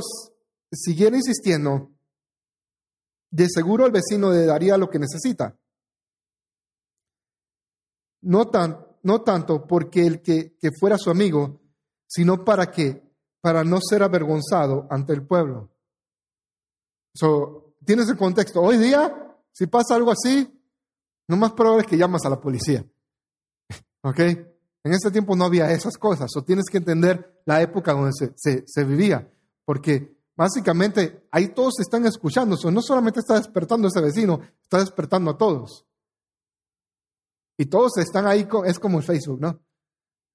siguiera 0.72 1.18
insistiendo, 1.18 1.92
de 3.30 3.48
seguro 3.50 3.86
el 3.86 3.92
vecino 3.92 4.32
le 4.32 4.46
daría 4.46 4.78
lo 4.78 4.90
que 4.90 5.00
necesita. 5.00 5.58
No, 8.22 8.48
tan, 8.48 8.86
no 9.04 9.22
tanto 9.22 9.68
porque 9.68 10.06
el 10.06 10.22
que, 10.22 10.58
fuera 10.80 10.98
su 10.98 11.10
amigo, 11.10 11.62
sino 12.08 12.44
para 12.44 12.72
que, 12.72 13.04
para 13.42 13.64
no 13.64 13.80
ser 13.82 14.04
avergonzado 14.04 14.88
ante 14.90 15.14
el 15.14 15.26
pueblo. 15.26 15.70
So, 17.14 17.68
Tienes 17.88 18.10
el 18.10 18.18
contexto. 18.18 18.62
Hoy 18.62 18.78
día, 18.78 19.34
si 19.54 19.66
pasa 19.66 19.96
algo 19.96 20.12
así, 20.12 20.46
no 21.30 21.38
más 21.38 21.54
probable 21.54 21.84
es 21.84 21.88
que 21.88 21.98
llamas 21.98 22.26
a 22.26 22.30
la 22.30 22.42
policía. 22.42 22.86
¿Ok? 24.02 24.20
En 24.20 24.94
ese 24.94 25.10
tiempo 25.10 25.38
no 25.38 25.46
había 25.46 25.72
esas 25.72 25.98
cosas, 25.98 26.30
o 26.36 26.44
tienes 26.44 26.66
que 26.70 26.80
entender 26.80 27.42
la 27.46 27.62
época 27.62 27.94
donde 27.94 28.12
se, 28.36 28.84
vivía, 28.84 29.32
porque 29.64 30.18
básicamente 30.36 31.28
ahí 31.32 31.48
todos 31.48 31.80
están 31.80 32.06
escuchando, 32.06 32.58
no 32.72 32.82
solamente 32.82 33.22
está 33.22 33.36
despertando 33.36 33.88
ese 33.88 34.02
vecino, 34.02 34.42
está 34.62 34.80
despertando 34.80 35.32
a 35.32 35.38
todos. 35.38 35.86
Y 37.58 37.66
todos 37.66 37.98
están 37.98 38.28
ahí, 38.28 38.48
es 38.66 38.80
como 38.80 39.00
el 39.00 39.04
Facebook, 39.04 39.42
¿no? 39.42 39.60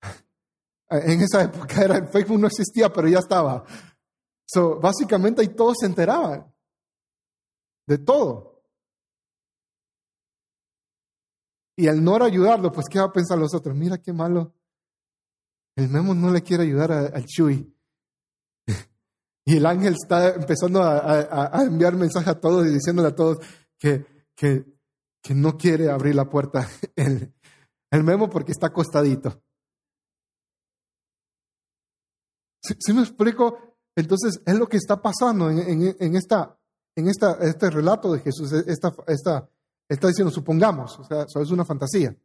En 0.90 1.22
esa 1.22 1.42
época 1.42 1.82
era, 1.82 1.96
el 1.96 2.08
Facebook 2.08 2.38
no 2.38 2.48
existía, 2.48 2.92
pero 2.92 3.08
ya 3.08 3.20
estaba. 3.20 3.64
So, 4.46 4.78
básicamente 4.78 5.40
ahí 5.40 5.48
todos 5.48 5.78
se 5.80 5.86
enteraban 5.86 6.52
de 7.86 7.98
todo. 7.98 8.62
Y 11.76 11.88
al 11.88 12.04
no 12.04 12.14
ayudarlo, 12.22 12.70
pues 12.70 12.86
¿qué 12.88 12.98
va 12.98 13.06
a 13.06 13.12
pensar 13.12 13.38
los 13.38 13.54
otros? 13.54 13.74
Mira 13.74 13.98
qué 13.98 14.12
malo. 14.12 14.54
El 15.74 15.88
Memo 15.88 16.14
no 16.14 16.30
le 16.30 16.42
quiere 16.42 16.64
ayudar 16.64 16.92
al 16.92 17.24
Chuy. 17.24 17.74
y 19.46 19.56
el 19.56 19.64
ángel 19.64 19.94
está 19.94 20.34
empezando 20.34 20.82
a, 20.82 21.50
enviar 21.64 21.94
mensaje 21.94 22.28
a 22.30 22.38
todos 22.38 22.66
y 22.66 22.70
diciéndole 22.70 23.08
a 23.08 23.14
todos 23.14 23.38
que, 23.78 24.04
que, 24.36 24.66
que 25.22 25.34
no 25.34 25.56
quiere 25.56 25.90
abrir 25.90 26.14
la 26.14 26.28
puerta 26.28 26.68
el, 26.96 27.32
el 27.90 28.04
Memo 28.04 28.28
porque 28.28 28.52
está 28.52 28.68
acostadito. 28.68 29.42
¿Sí, 32.62 32.92
me 32.92 33.02
explico? 33.02 33.76
Entonces, 33.96 34.40
es 34.46 34.58
lo 34.58 34.68
que 34.68 34.76
está 34.76 35.02
pasando 35.02 35.50
en, 35.50 35.94
en, 35.98 36.16
esta, 36.16 36.56
en 36.96 37.08
esta, 37.08 37.32
este 37.40 37.70
relato 37.70 38.12
de 38.12 38.20
Jesús, 38.20 38.52
esta, 38.52 38.94
esta 39.08 39.48
está 39.88 40.08
diciendo, 40.08 40.30
supongamos, 40.30 40.98
o 40.98 41.04
sea, 41.04 41.22
eso 41.22 41.42
es 41.42 41.50
una 41.50 41.64
fantasía. 41.64 42.16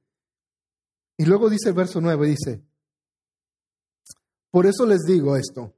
Y 1.17 1.25
luego 1.25 1.49
dice 1.49 1.69
el 1.69 1.75
verso 1.75 1.99
9, 1.99 2.27
dice, 2.27 2.63
por 4.51 4.67
eso 4.67 4.85
les 4.85 5.01
digo 5.01 5.35
esto, 5.35 5.75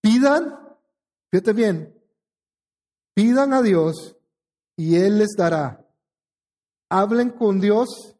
pidan, 0.00 0.58
fíjate 1.30 1.52
bien, 1.54 1.98
pidan 3.14 3.54
a 3.54 3.62
Dios 3.62 4.16
y 4.76 4.96
Él 4.96 5.18
les 5.18 5.30
dará. 5.36 5.81
Hablen 6.94 7.30
con 7.30 7.58
Dios 7.58 8.14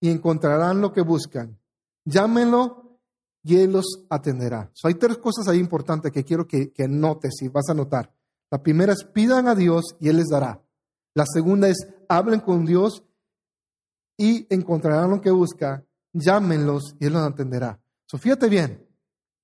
y 0.00 0.08
encontrarán 0.08 0.80
lo 0.80 0.94
que 0.94 1.02
buscan. 1.02 1.58
Llámenlo 2.06 2.98
y 3.42 3.56
Él 3.56 3.72
los 3.72 4.06
atenderá. 4.08 4.72
hay 4.82 4.94
tres 4.94 5.18
cosas 5.18 5.46
ahí 5.46 5.58
importantes 5.58 6.10
que 6.10 6.24
quiero 6.24 6.46
que, 6.46 6.72
que 6.72 6.88
notes 6.88 7.34
y 7.42 7.48
vas 7.48 7.68
a 7.68 7.74
notar. 7.74 8.10
La 8.50 8.62
primera 8.62 8.94
es 8.94 9.04
pidan 9.04 9.46
a 9.46 9.54
Dios 9.54 9.94
y 10.00 10.08
Él 10.08 10.16
les 10.16 10.28
dará. 10.28 10.62
La 11.12 11.26
segunda 11.26 11.68
es, 11.68 11.76
hablen 12.08 12.40
con 12.40 12.64
Dios 12.64 13.04
y 14.16 14.46
encontrarán 14.48 15.10
lo 15.10 15.20
que 15.20 15.30
busca, 15.30 15.84
llámenlos 16.14 16.96
y 16.98 17.06
Él 17.06 17.12
los 17.12 17.22
atenderá. 17.22 17.78
So, 18.06 18.16
fíjate 18.16 18.48
bien, 18.48 18.88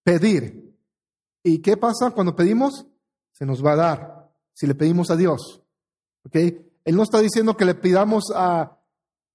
pedir. 0.02 0.75
¿Y 1.42 1.59
qué 1.59 1.76
pasa 1.76 2.12
cuando 2.12 2.35
pedimos? 2.35 2.87
Se 3.33 3.44
nos 3.44 3.62
va 3.62 3.73
a 3.73 3.76
dar, 3.76 4.33
si 4.54 4.66
le 4.66 4.75
pedimos 4.75 5.11
a 5.11 5.16
Dios. 5.16 5.62
¿Ok? 6.25 6.37
Él 6.85 6.97
no 6.97 7.03
está 7.03 7.21
diciendo 7.21 7.57
que 7.57 7.64
le 7.64 7.75
pidamos 7.75 8.25
a, 8.35 8.79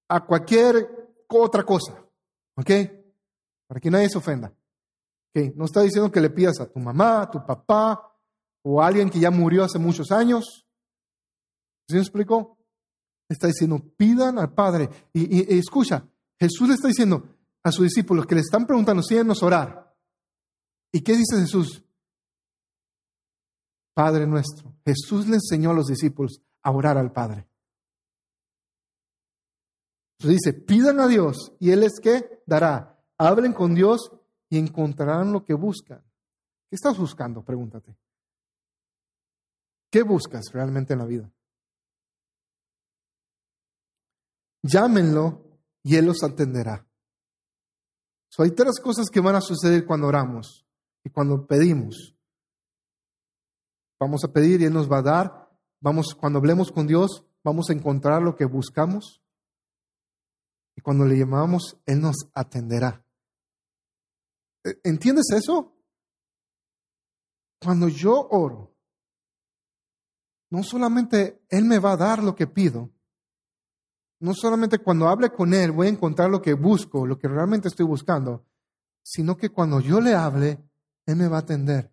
a 0.07 0.25
cualquier 0.25 0.99
otra 1.27 1.63
cosa. 1.63 1.93
¿Ok? 2.55 2.71
Para 3.67 3.79
que 3.79 3.89
nadie 3.89 4.09
se 4.09 4.17
ofenda. 4.17 4.53
¿Ok? 5.29 5.55
No 5.55 5.65
está 5.65 5.81
diciendo 5.81 6.11
que 6.11 6.21
le 6.21 6.29
pidas 6.29 6.59
a 6.59 6.69
tu 6.69 6.79
mamá, 6.79 7.23
a 7.23 7.31
tu 7.31 7.45
papá 7.45 8.09
o 8.63 8.81
a 8.81 8.87
alguien 8.87 9.09
que 9.09 9.19
ya 9.19 9.31
murió 9.31 9.63
hace 9.63 9.79
muchos 9.79 10.11
años. 10.11 10.67
¿Sí 11.87 11.95
me 11.95 12.01
explicó? 12.01 12.57
Está 13.27 13.47
diciendo, 13.47 13.79
pidan 13.97 14.39
al 14.39 14.53
Padre. 14.53 14.89
Y, 15.13 15.57
escucha, 15.57 16.07
Jesús 16.39 16.67
le 16.67 16.75
está 16.75 16.87
diciendo 16.87 17.35
a 17.63 17.71
sus 17.71 17.85
discípulos 17.85 18.25
que 18.25 18.35
le 18.35 18.41
están 18.41 18.65
preguntando, 18.65 19.03
síguenos 19.03 19.43
orar. 19.43 19.95
¿Y 20.91 21.01
qué 21.01 21.15
dice 21.15 21.39
Jesús? 21.39 21.83
Padre 23.93 24.25
nuestro. 24.25 24.73
Jesús 24.85 25.27
le 25.27 25.35
enseñó 25.35 25.71
a 25.71 25.73
los 25.73 25.87
discípulos 25.87 26.41
a 26.63 26.71
orar 26.71 26.97
al 26.97 27.11
Padre. 27.11 27.47
Entonces 30.19 30.41
dice, 30.43 30.53
pidan 30.53 30.99
a 30.99 31.07
Dios 31.07 31.53
y 31.59 31.71
Él 31.71 31.83
es 31.83 31.99
que 32.01 32.41
dará. 32.45 32.99
Hablen 33.17 33.53
con 33.53 33.73
Dios 33.73 34.11
y 34.49 34.57
encontrarán 34.57 35.31
lo 35.31 35.45
que 35.45 35.53
buscan. 35.53 36.03
¿Qué 36.69 36.75
estás 36.75 36.97
buscando? 36.97 37.43
Pregúntate. 37.43 37.95
¿Qué 39.89 40.03
buscas 40.03 40.51
realmente 40.51 40.93
en 40.93 40.99
la 40.99 41.05
vida? 41.05 41.31
Llámenlo 44.61 45.59
y 45.83 45.95
Él 45.95 46.05
los 46.05 46.21
atenderá. 46.23 46.85
hay 48.37 48.51
tres 48.51 48.79
cosas 48.79 49.07
que 49.09 49.21
van 49.21 49.35
a 49.35 49.41
suceder 49.41 49.85
cuando 49.85 50.07
oramos 50.07 50.65
y 51.03 51.09
cuando 51.09 51.47
pedimos. 51.47 52.15
Vamos 53.99 54.23
a 54.23 54.31
pedir 54.31 54.61
y 54.61 54.65
Él 54.65 54.73
nos 54.73 54.91
va 54.91 54.99
a 54.99 55.01
dar. 55.01 55.48
Vamos, 55.81 56.15
cuando 56.15 56.39
hablemos 56.39 56.71
con 56.71 56.87
Dios, 56.87 57.25
vamos 57.43 57.69
a 57.69 57.73
encontrar 57.73 58.21
lo 58.21 58.35
que 58.35 58.45
buscamos. 58.45 59.21
Y 60.75 60.81
cuando 60.81 61.05
le 61.05 61.17
llamamos, 61.17 61.77
Él 61.85 62.01
nos 62.01 62.15
atenderá. 62.33 63.05
¿E-, 64.63 64.79
¿Entiendes 64.83 65.27
eso? 65.31 65.75
Cuando 67.61 67.87
yo 67.87 68.27
oro, 68.29 68.75
no 70.49 70.63
solamente 70.63 71.41
Él 71.49 71.65
me 71.65 71.79
va 71.79 71.93
a 71.93 71.97
dar 71.97 72.23
lo 72.23 72.35
que 72.35 72.47
pido, 72.47 72.91
no 74.21 74.33
solamente 74.33 74.79
cuando 74.79 75.07
hable 75.07 75.29
con 75.29 75.53
Él 75.53 75.71
voy 75.71 75.87
a 75.87 75.91
encontrar 75.91 76.29
lo 76.29 76.41
que 76.41 76.53
busco, 76.53 77.05
lo 77.05 77.17
que 77.17 77.27
realmente 77.27 77.67
estoy 77.67 77.85
buscando, 77.85 78.45
sino 79.01 79.37
que 79.37 79.49
cuando 79.49 79.79
yo 79.79 80.01
le 80.01 80.13
hable, 80.13 80.59
Él 81.05 81.15
me 81.15 81.27
va 81.27 81.37
a 81.37 81.41
atender. 81.41 81.91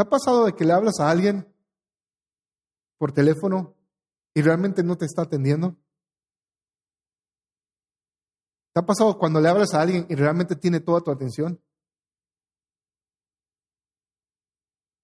¿Te 0.00 0.06
ha 0.06 0.08
pasado 0.08 0.46
de 0.46 0.54
que 0.54 0.64
le 0.64 0.72
hablas 0.72 0.98
a 0.98 1.10
alguien 1.10 1.46
por 2.96 3.12
teléfono 3.12 3.76
y 4.32 4.40
realmente 4.40 4.82
no 4.82 4.96
te 4.96 5.04
está 5.04 5.24
atendiendo? 5.24 5.76
¿Te 8.72 8.80
ha 8.80 8.86
pasado 8.86 9.18
cuando 9.18 9.42
le 9.42 9.50
hablas 9.50 9.74
a 9.74 9.82
alguien 9.82 10.06
y 10.08 10.14
realmente 10.14 10.56
tiene 10.56 10.80
toda 10.80 11.02
tu 11.02 11.10
atención? 11.10 11.62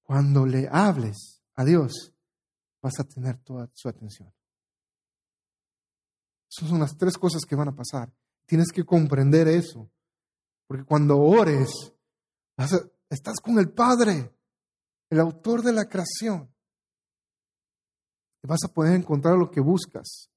Cuando 0.03 0.47
le 0.47 0.67
hables 0.73 1.43
a 1.57 1.67
Dios, 1.67 2.15
vas 2.81 2.99
a 2.99 3.05
tener 3.05 3.37
toda 3.41 3.69
su 3.75 3.91
atención. 3.91 4.33
Esas 6.51 6.71
son 6.71 6.81
las 6.81 6.97
tres 6.97 7.19
cosas 7.19 7.43
que 7.45 7.55
van 7.55 7.69
a 7.69 7.77
pasar. 7.77 8.11
Tienes 8.47 8.69
que 8.73 8.83
comprender 8.83 9.47
eso. 9.47 9.91
Porque 10.67 10.87
cuando 10.87 11.19
ores, 11.19 11.93
estás 13.11 13.41
con 13.43 13.59
el 13.59 13.71
Padre, 13.75 14.33
el 15.11 15.21
autor 15.21 15.63
de 15.63 15.73
la 15.73 15.89
creación. 15.89 16.53
vas 18.43 18.63
a 18.65 18.73
poder 18.73 18.95
encontrar 18.95 19.37
lo 19.37 19.51
que 19.51 19.61
buscas. 19.61 20.31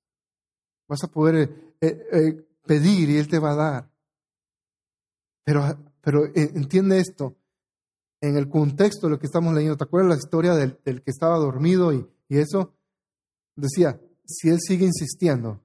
Vas 0.88 1.04
a 1.04 1.08
poder 1.08 1.36
eh, 1.36 1.76
eh, 1.82 2.08
eh, 2.12 2.48
pedir 2.66 3.10
y 3.10 3.18
Él 3.18 3.28
te 3.28 3.40
va 3.40 3.52
a 3.52 3.56
dar. 3.56 3.92
Pero, 5.44 5.64
pero 6.02 6.26
entiende 6.34 7.00
esto, 7.00 7.36
en 8.22 8.36
el 8.36 8.50
contexto 8.50 9.08
de 9.08 9.12
lo 9.12 9.20
que 9.20 9.28
estamos 9.28 9.54
leyendo, 9.54 9.78
¿te 9.78 9.84
acuerdas 9.84 10.10
la 10.10 10.18
historia 10.18 10.54
del, 10.56 10.78
que 10.84 11.12
estaba 11.12 11.38
dormido 11.38 11.94
y, 11.94 12.08
y, 12.28 12.38
eso? 12.38 12.74
Decía, 13.56 14.00
si 14.26 14.50
él 14.50 14.60
sigue 14.60 14.86
insistiendo, 14.86 15.64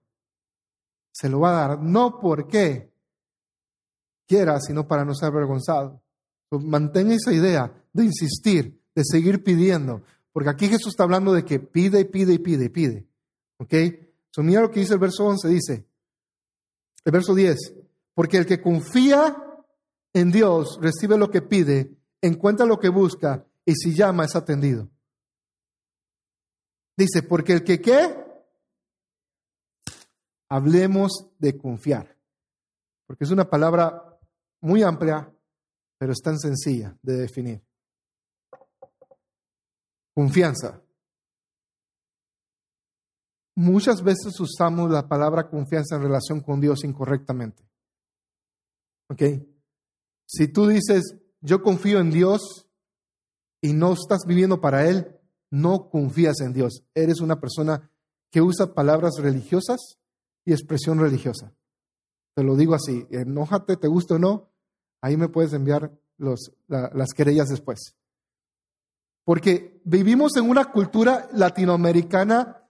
se 1.13 1.29
lo 1.29 1.41
va 1.41 1.51
a 1.51 1.69
dar, 1.69 1.83
no 1.83 2.19
porque 2.21 2.93
quiera, 4.27 4.61
sino 4.61 4.87
para 4.87 5.05
no 5.05 5.15
ser 5.15 5.29
avergonzado. 5.29 6.03
Mantén 6.51 7.11
esa 7.11 7.33
idea 7.33 7.73
de 7.93 8.05
insistir, 8.05 8.81
de 8.95 9.03
seguir 9.05 9.43
pidiendo, 9.43 10.03
porque 10.33 10.51
aquí 10.51 10.69
Jesús 10.69 10.89
está 10.89 11.05
hablando 11.05 11.33
de 11.33 11.45
que 11.45 11.61
pide 11.61 12.01
y 12.01 12.05
pide 12.05 12.35
y 12.35 12.39
pide 12.39 12.65
y 12.67 12.69
pide. 12.69 13.07
¿Ok? 13.59 13.75
So, 14.31 14.43
mira 14.43 14.61
lo 14.61 14.71
que 14.71 14.81
dice 14.81 14.95
el 14.95 15.01
verso 15.01 15.25
11, 15.27 15.49
dice, 15.49 15.87
el 17.05 17.13
verso 17.13 17.35
10, 17.35 17.57
porque 18.15 18.37
el 18.37 18.47
que 18.47 18.61
confía 18.61 19.37
en 20.13 20.31
Dios 20.31 20.79
recibe 20.81 21.19
lo 21.19 21.31
que 21.31 21.43
pide 21.43 21.97
encuentra 22.21 22.65
lo 22.67 22.79
que 22.79 22.89
busca 22.89 23.47
y 23.65 23.75
si 23.75 23.95
llama 23.95 24.25
es 24.25 24.35
atendido. 24.35 24.89
Dice, 26.97 27.23
porque 27.23 27.53
el 27.53 27.65
que 27.65 27.81
qué, 27.81 28.17
hablemos 30.49 31.29
de 31.39 31.59
confiar, 31.59 32.17
porque 33.07 33.25
es 33.25 33.31
una 33.31 33.49
palabra 33.51 34.19
muy 34.61 34.83
amplia, 34.83 35.33
pero 35.99 36.13
es 36.13 36.21
tan 36.23 36.39
sencilla 36.39 36.97
de 37.03 37.17
definir. 37.17 37.63
Confianza. 40.15 40.81
Muchas 43.57 44.03
veces 44.03 44.39
usamos 44.41 44.91
la 44.91 45.09
palabra 45.09 45.49
confianza 45.49 45.97
en 45.97 46.03
relación 46.03 46.41
con 46.41 46.61
Dios 46.61 46.85
incorrectamente. 46.85 47.63
¿Ok? 49.09 49.23
Si 50.27 50.49
tú 50.49 50.67
dices, 50.67 51.17
yo 51.41 51.63
confío 51.63 52.01
en 52.01 52.11
Dios 52.11 52.69
y 53.61 53.73
no 53.73 53.93
estás 53.93 54.25
viviendo 54.27 54.61
para 54.61 54.89
Él, 54.89 55.19
no 55.51 55.89
confías 55.89 56.41
en 56.41 56.53
Dios. 56.53 56.85
Eres 56.95 57.21
una 57.21 57.41
persona 57.41 57.91
que 58.31 58.43
usa 58.43 58.75
palabras 58.75 59.15
religiosas 59.19 59.99
y 60.45 60.53
expresión 60.53 60.99
religiosa. 60.99 61.55
Te 62.35 62.43
lo 62.43 62.57
digo 62.57 62.75
así, 62.75 63.07
enójate, 63.11 63.77
te 63.77 63.87
gusta 63.87 64.17
o 64.17 64.19
no, 64.19 64.51
ahí 65.01 65.17
me 65.17 65.29
puedes 65.29 65.53
enviar 65.53 65.93
los, 66.17 66.53
las 66.67 67.11
querellas 67.15 67.49
después. 67.49 67.97
Porque 69.25 69.81
vivimos 69.85 70.37
en 70.37 70.49
una 70.49 70.67
cultura 70.67 71.29
latinoamericana 71.33 72.63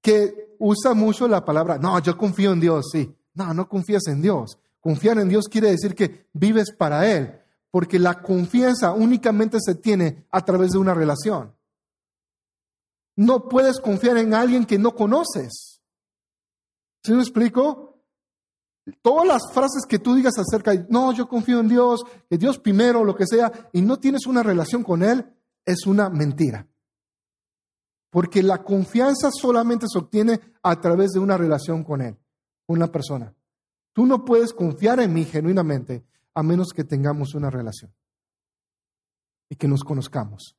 que 0.00 0.54
usa 0.58 0.94
mucho 0.94 1.26
la 1.28 1.44
palabra, 1.44 1.78
no, 1.78 1.98
yo 2.00 2.16
confío 2.16 2.52
en 2.52 2.60
Dios, 2.60 2.90
sí. 2.92 3.14
No, 3.34 3.52
no 3.54 3.68
confías 3.68 4.06
en 4.08 4.20
Dios. 4.20 4.58
Confiar 4.80 5.18
en 5.18 5.28
Dios 5.28 5.48
quiere 5.48 5.70
decir 5.70 5.94
que 5.94 6.26
vives 6.32 6.74
para 6.76 7.10
Él 7.10 7.42
porque 7.72 7.98
la 7.98 8.22
confianza 8.22 8.92
únicamente 8.92 9.56
se 9.58 9.74
tiene 9.74 10.26
a 10.30 10.44
través 10.44 10.72
de 10.72 10.78
una 10.78 10.92
relación. 10.92 11.56
No 13.16 13.48
puedes 13.48 13.80
confiar 13.80 14.18
en 14.18 14.34
alguien 14.34 14.66
que 14.66 14.78
no 14.78 14.94
conoces. 14.94 15.80
¿Sí 17.02 17.12
me 17.12 17.22
explico? 17.22 18.04
Todas 19.00 19.26
las 19.26 19.50
frases 19.54 19.86
que 19.88 19.98
tú 19.98 20.14
digas 20.14 20.34
acerca 20.38 20.72
de, 20.72 20.86
no, 20.90 21.12
yo 21.12 21.26
confío 21.26 21.60
en 21.60 21.68
Dios, 21.68 22.02
que 22.28 22.36
Dios 22.36 22.58
primero, 22.58 23.04
lo 23.04 23.16
que 23.16 23.26
sea, 23.26 23.70
y 23.72 23.80
no 23.80 23.98
tienes 23.98 24.26
una 24.26 24.42
relación 24.42 24.84
con 24.84 25.02
Él, 25.02 25.32
es 25.64 25.86
una 25.86 26.08
mentira. 26.10 26.68
Porque 28.10 28.42
la 28.42 28.62
confianza 28.62 29.30
solamente 29.30 29.86
se 29.88 29.98
obtiene 29.98 30.40
a 30.62 30.80
través 30.80 31.12
de 31.12 31.20
una 31.20 31.36
relación 31.36 31.82
con 31.82 32.02
Él, 32.02 32.18
una 32.66 32.88
persona. 32.88 33.34
Tú 33.92 34.06
no 34.06 34.24
puedes 34.24 34.52
confiar 34.52 35.00
en 35.00 35.12
mí 35.12 35.24
genuinamente 35.24 36.04
a 36.34 36.42
menos 36.42 36.68
que 36.74 36.84
tengamos 36.84 37.34
una 37.34 37.50
relación 37.50 37.92
y 39.48 39.56
que 39.56 39.68
nos 39.68 39.82
conozcamos. 39.84 40.56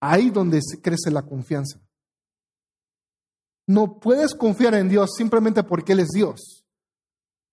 Ahí 0.00 0.30
donde 0.30 0.60
crece 0.82 1.10
la 1.10 1.22
confianza. 1.22 1.80
No 3.66 3.98
puedes 4.00 4.34
confiar 4.34 4.74
en 4.74 4.88
Dios 4.88 5.10
simplemente 5.16 5.62
porque 5.62 5.92
Él 5.92 6.00
es 6.00 6.08
Dios. 6.08 6.64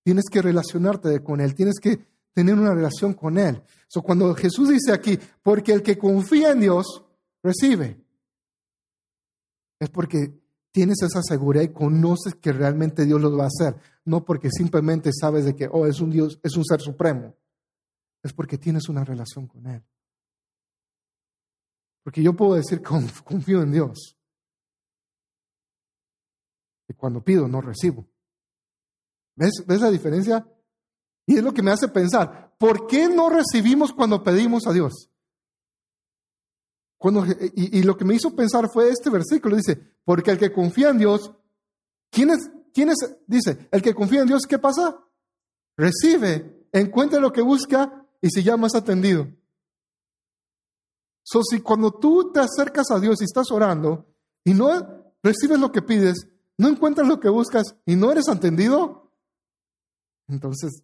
Tienes 0.03 0.25
que 0.31 0.41
relacionarte 0.41 1.23
con 1.23 1.41
Él, 1.41 1.55
tienes 1.55 1.79
que 1.79 2.14
tener 2.35 2.53
una 2.53 2.73
relación 2.73 3.13
con 3.13 3.37
Él. 3.37 3.63
So, 3.87 4.03
cuando 4.03 4.35
Jesús 4.35 4.69
dice 4.69 4.91
aquí, 4.91 5.17
porque 5.41 5.71
el 5.71 5.81
que 5.81 5.97
confía 5.97 6.51
en 6.51 6.59
Dios, 6.59 7.03
recibe. 7.41 7.97
Es 9.79 9.89
porque 9.89 10.37
tienes 10.71 11.01
esa 11.01 11.21
seguridad 11.23 11.63
y 11.63 11.71
conoces 11.71 12.35
que 12.35 12.51
realmente 12.51 13.05
Dios 13.05 13.21
lo 13.21 13.35
va 13.35 13.45
a 13.45 13.47
hacer, 13.47 13.79
no 14.03 14.25
porque 14.25 14.49
simplemente 14.51 15.11
sabes 15.13 15.45
de 15.45 15.55
que, 15.55 15.69
oh, 15.71 15.87
es 15.87 16.01
un 16.01 16.11
Dios, 16.11 16.37
es 16.43 16.57
un 16.57 16.65
ser 16.65 16.81
supremo. 16.81 17.33
Es 18.21 18.33
porque 18.33 18.57
tienes 18.57 18.89
una 18.89 19.05
relación 19.05 19.47
con 19.47 19.65
Él. 19.67 19.81
Porque 22.03 22.21
yo 22.21 22.33
puedo 22.33 22.55
decir, 22.55 22.81
confío 22.81 23.61
en 23.61 23.71
Dios. 23.71 24.17
Y 26.89 26.93
cuando 26.93 27.23
pido, 27.23 27.47
no 27.47 27.61
recibo. 27.61 28.05
¿Ves, 29.35 29.63
¿Ves 29.65 29.81
la 29.81 29.89
diferencia? 29.89 30.45
Y 31.25 31.37
es 31.37 31.43
lo 31.43 31.53
que 31.53 31.63
me 31.63 31.71
hace 31.71 31.87
pensar, 31.87 32.55
¿por 32.57 32.87
qué 32.87 33.07
no 33.07 33.29
recibimos 33.29 33.93
cuando 33.93 34.23
pedimos 34.23 34.67
a 34.67 34.73
Dios? 34.73 35.09
y, 37.53 37.83
lo 37.83 37.97
que 37.97 38.05
me 38.05 38.15
hizo 38.15 38.35
pensar 38.35 38.67
fue 38.69 38.89
este 38.89 39.11
versículo, 39.11 39.55
dice, 39.55 39.79
porque 40.03 40.31
el 40.31 40.39
que 40.39 40.51
confía 40.51 40.89
en 40.89 40.97
Dios, 40.97 41.31
¿quién 42.09 42.31
es? 42.31 42.49
¿Quién 42.73 42.89
es? 42.89 42.95
Dice, 43.27 43.67
el 43.71 43.81
que 43.81 43.93
confía 43.93 44.21
en 44.21 44.27
Dios, 44.27 44.43
¿qué 44.47 44.57
pasa? 44.57 44.99
Recibe, 45.77 46.67
encuentra 46.71 47.19
lo 47.19 47.31
que 47.31 47.41
busca 47.41 48.07
y 48.21 48.29
si 48.29 48.43
llamas 48.43 48.73
atendido. 48.75 49.27
So, 51.23 51.41
si 51.43 51.61
cuando 51.61 51.91
tú 51.91 52.31
te 52.31 52.39
acercas 52.39 52.91
a 52.91 52.99
Dios 52.99 53.21
y 53.21 53.25
estás 53.25 53.51
orando 53.51 54.07
y 54.43 54.53
no 54.53 55.13
recibes 55.21 55.59
lo 55.59 55.71
que 55.71 55.81
pides, 55.81 56.27
no 56.57 56.69
encuentras 56.69 57.07
lo 57.07 57.19
que 57.19 57.29
buscas 57.29 57.75
y 57.85 57.95
no 57.95 58.11
eres 58.11 58.29
atendido, 58.29 59.11
entonces, 60.27 60.83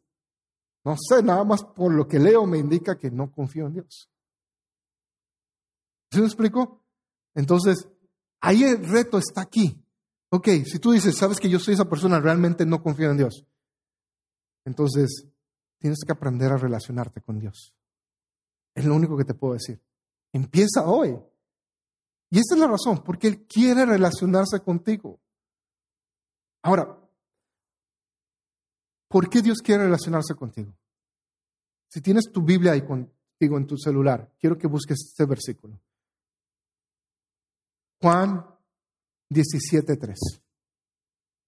no 0.84 0.96
sé, 0.98 1.22
nada 1.22 1.44
más 1.44 1.64
por 1.64 1.94
lo 1.94 2.08
que 2.08 2.20
leo 2.20 2.46
me 2.46 2.58
indica 2.58 2.98
que 2.98 3.12
no 3.12 3.32
confío 3.32 3.68
en 3.68 3.74
Dios. 3.74 4.10
¿Sí 6.12 6.20
me 6.20 6.26
explico? 6.26 6.84
Entonces, 7.36 7.88
ahí 8.42 8.64
el 8.64 8.86
reto 8.86 9.18
está 9.18 9.42
aquí. 9.42 9.82
Ok, 10.30 10.48
si 10.66 10.80
tú 10.80 10.92
dices, 10.92 11.18
sabes 11.18 11.40
que 11.40 11.50
yo 11.50 11.60
soy 11.60 11.76
esa 11.76 11.90
persona, 11.90 12.20
realmente 12.20 12.66
no 12.66 12.82
confío 12.82 13.12
en 13.12 13.18
Dios. 13.18 13.46
Entonces, 14.66 15.28
tienes 15.78 16.00
que 16.06 16.12
aprender 16.12 16.52
a 16.52 16.58
relacionarte 16.58 17.22
con 17.22 17.40
Dios. 17.40 17.74
Es 18.74 18.86
lo 18.86 18.96
único 18.96 19.18
que 19.18 19.26
te 19.26 19.34
puedo 19.34 19.54
decir. 19.54 19.82
Empieza 20.34 20.86
hoy. 20.86 21.18
Y 22.30 22.40
esa 22.40 22.56
es 22.56 22.60
la 22.60 22.68
razón, 22.68 23.04
porque 23.04 23.28
Él 23.28 23.46
quiere 23.46 23.86
relacionarse 23.86 24.62
contigo. 24.62 25.20
Ahora, 26.64 26.98
¿Por 29.12 29.30
qué 29.30 29.42
Dios 29.42 29.60
quiere 29.62 29.84
relacionarse 29.84 30.34
contigo? 30.36 30.74
Si 31.90 32.00
tienes 32.00 32.32
tu 32.32 32.42
Biblia 32.42 32.72
ahí 32.72 32.82
contigo 32.82 33.58
en 33.58 33.68
tu 33.68 33.78
celular, 33.78 34.32
quiero 34.40 34.58
que 34.58 34.68
busques 34.68 35.00
este 35.02 35.26
versículo. 35.26 35.78
Juan 38.02 38.46
17.3. 39.30 40.16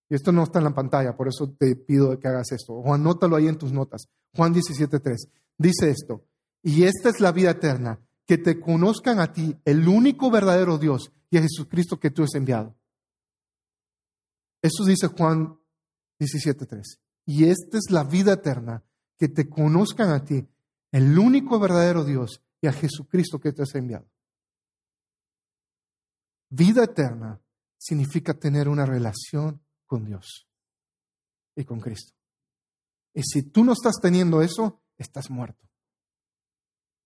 Y 0.09 0.15
esto 0.15 0.33
no 0.33 0.43
está 0.43 0.59
en 0.59 0.65
la 0.65 0.73
pantalla, 0.75 1.15
por 1.15 1.29
eso 1.29 1.55
te 1.57 1.77
pido 1.77 2.19
que 2.19 2.27
hagas 2.27 2.51
esto. 2.51 2.73
O 2.73 2.93
anótalo 2.93 3.37
ahí 3.37 3.47
en 3.47 3.57
tus 3.57 3.71
notas. 3.71 4.09
Juan 4.35 4.53
17.3. 4.53 5.29
Dice 5.57 5.89
esto. 5.89 6.25
Y 6.61 6.83
esta 6.83 7.09
es 7.09 7.21
la 7.21 7.31
vida 7.31 7.51
eterna, 7.51 7.99
que 8.25 8.37
te 8.37 8.59
conozcan 8.59 9.21
a 9.21 9.31
ti, 9.31 9.57
el 9.63 9.87
único 9.87 10.29
verdadero 10.29 10.77
Dios, 10.77 11.13
y 11.29 11.37
a 11.37 11.41
Jesucristo 11.41 11.97
que 11.97 12.11
tú 12.11 12.23
has 12.23 12.35
enviado. 12.35 12.75
Eso 14.61 14.83
dice 14.85 15.07
Juan 15.07 15.57
17.3. 16.19 16.99
Y 17.25 17.45
esta 17.45 17.77
es 17.77 17.89
la 17.89 18.03
vida 18.03 18.33
eterna, 18.33 18.83
que 19.17 19.29
te 19.29 19.49
conozcan 19.49 20.11
a 20.11 20.23
ti, 20.23 20.47
el 20.91 21.17
único 21.17 21.59
verdadero 21.59 22.03
Dios, 22.03 22.41
y 22.61 22.67
a 22.67 22.73
Jesucristo 22.73 23.39
que 23.39 23.51
te 23.51 23.63
has 23.63 23.75
enviado. 23.75 24.09
Vida 26.49 26.83
eterna 26.83 27.41
significa 27.77 28.33
tener 28.33 28.69
una 28.69 28.85
relación 28.85 29.61
con 29.85 30.05
Dios 30.05 30.47
y 31.55 31.65
con 31.65 31.79
Cristo. 31.79 32.13
Y 33.13 33.23
si 33.23 33.43
tú 33.43 33.63
no 33.63 33.73
estás 33.73 33.95
teniendo 34.01 34.41
eso, 34.41 34.81
estás 34.97 35.29
muerto. 35.29 35.67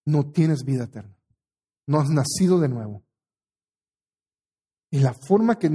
No 0.06 0.32
tienes 0.32 0.63
vida 0.63 0.86
eterna. 0.86 1.17
No 1.86 1.99
has 1.99 2.10
nacido 2.10 2.60
de 2.60 2.69
nuevo. 2.69 3.03
Y 4.89 4.99
la 4.99 5.13
forma 5.13 5.58
que, 5.58 5.69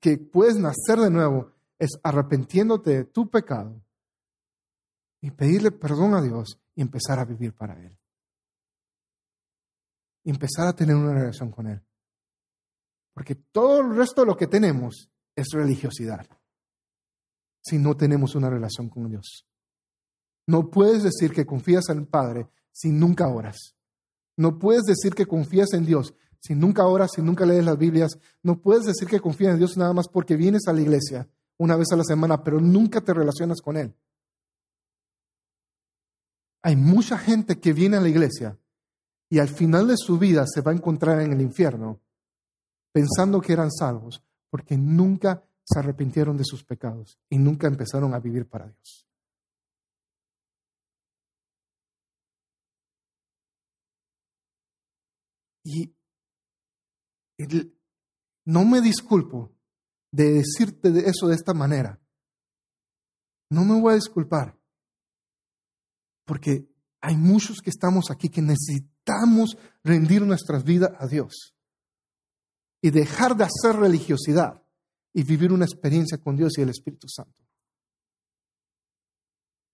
que 0.00 0.18
puedes 0.18 0.56
nacer 0.56 0.98
de 0.98 1.10
nuevo 1.10 1.52
es 1.78 1.98
arrepentiéndote 2.02 2.90
de 2.90 3.04
tu 3.04 3.30
pecado 3.30 3.80
y 5.20 5.30
pedirle 5.30 5.70
perdón 5.70 6.14
a 6.14 6.22
Dios 6.22 6.60
y 6.74 6.82
empezar 6.82 7.18
a 7.18 7.24
vivir 7.24 7.54
para 7.54 7.80
Él. 7.80 7.96
Empezar 10.24 10.68
a 10.68 10.74
tener 10.74 10.96
una 10.96 11.14
relación 11.14 11.50
con 11.50 11.68
Él. 11.68 11.82
Porque 13.14 13.34
todo 13.34 13.80
el 13.80 13.96
resto 13.96 14.22
de 14.22 14.26
lo 14.26 14.36
que 14.36 14.46
tenemos 14.46 15.10
es 15.34 15.48
religiosidad. 15.52 16.26
Si 17.62 17.78
no 17.78 17.96
tenemos 17.96 18.34
una 18.34 18.50
relación 18.50 18.88
con 18.88 19.08
Dios. 19.08 19.46
No 20.46 20.70
puedes 20.70 21.02
decir 21.02 21.32
que 21.32 21.46
confías 21.46 21.88
en 21.88 21.98
el 21.98 22.06
Padre 22.06 22.48
si 22.72 22.90
nunca 22.90 23.28
oras. 23.28 23.76
No 24.36 24.58
puedes 24.58 24.84
decir 24.84 25.14
que 25.14 25.26
confías 25.26 25.72
en 25.72 25.84
Dios 25.84 26.14
si 26.40 26.54
nunca 26.54 26.86
oras, 26.86 27.10
si 27.14 27.22
nunca 27.22 27.44
lees 27.44 27.64
las 27.64 27.76
Biblias. 27.76 28.18
No 28.42 28.60
puedes 28.60 28.84
decir 28.84 29.08
que 29.08 29.20
confías 29.20 29.52
en 29.52 29.58
Dios 29.58 29.76
nada 29.76 29.92
más 29.92 30.06
porque 30.08 30.36
vienes 30.36 30.68
a 30.68 30.72
la 30.72 30.80
iglesia 30.80 31.28
una 31.58 31.76
vez 31.76 31.88
a 31.92 31.96
la 31.96 32.04
semana, 32.04 32.42
pero 32.42 32.60
nunca 32.60 33.00
te 33.00 33.12
relacionas 33.12 33.60
con 33.60 33.76
Él. 33.76 33.94
Hay 36.62 36.76
mucha 36.76 37.18
gente 37.18 37.60
que 37.60 37.72
viene 37.72 37.96
a 37.96 38.00
la 38.00 38.08
iglesia 38.08 38.58
y 39.30 39.38
al 39.38 39.48
final 39.48 39.88
de 39.88 39.96
su 39.96 40.18
vida 40.18 40.44
se 40.46 40.60
va 40.60 40.72
a 40.72 40.74
encontrar 40.74 41.20
en 41.20 41.32
el 41.32 41.40
infierno 41.40 42.00
pensando 42.92 43.40
que 43.40 43.52
eran 43.52 43.70
salvos 43.70 44.22
porque 44.50 44.76
nunca 44.76 45.44
se 45.64 45.78
arrepintieron 45.78 46.36
de 46.36 46.44
sus 46.44 46.64
pecados 46.64 47.18
y 47.28 47.38
nunca 47.38 47.66
empezaron 47.66 48.14
a 48.14 48.20
vivir 48.20 48.48
para 48.48 48.68
Dios. 48.68 49.04
Y 55.64 55.94
no 58.46 58.64
me 58.64 58.80
disculpo 58.80 59.52
de 60.10 60.32
decirte 60.32 60.88
eso 61.08 61.28
de 61.28 61.34
esta 61.34 61.54
manera. 61.54 62.00
No 63.50 63.64
me 63.64 63.80
voy 63.80 63.92
a 63.92 63.96
disculpar. 63.96 64.58
Porque 66.24 66.68
hay 67.00 67.16
muchos 67.16 67.60
que 67.60 67.70
estamos 67.70 68.10
aquí 68.10 68.28
que 68.28 68.42
necesitamos 68.42 69.56
rendir 69.82 70.22
nuestras 70.22 70.64
vidas 70.64 70.90
a 70.98 71.06
Dios 71.06 71.54
y 72.82 72.90
dejar 72.90 73.36
de 73.36 73.44
hacer 73.44 73.76
religiosidad 73.76 74.62
y 75.14 75.22
vivir 75.22 75.52
una 75.52 75.64
experiencia 75.64 76.18
con 76.18 76.36
Dios 76.36 76.52
y 76.58 76.62
el 76.62 76.68
Espíritu 76.68 77.08
Santo. 77.08 77.42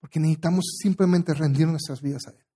Porque 0.00 0.20
necesitamos 0.20 0.76
simplemente 0.80 1.34
rendir 1.34 1.66
nuestras 1.66 2.00
vidas 2.00 2.26
a 2.28 2.30
Él. 2.30 2.46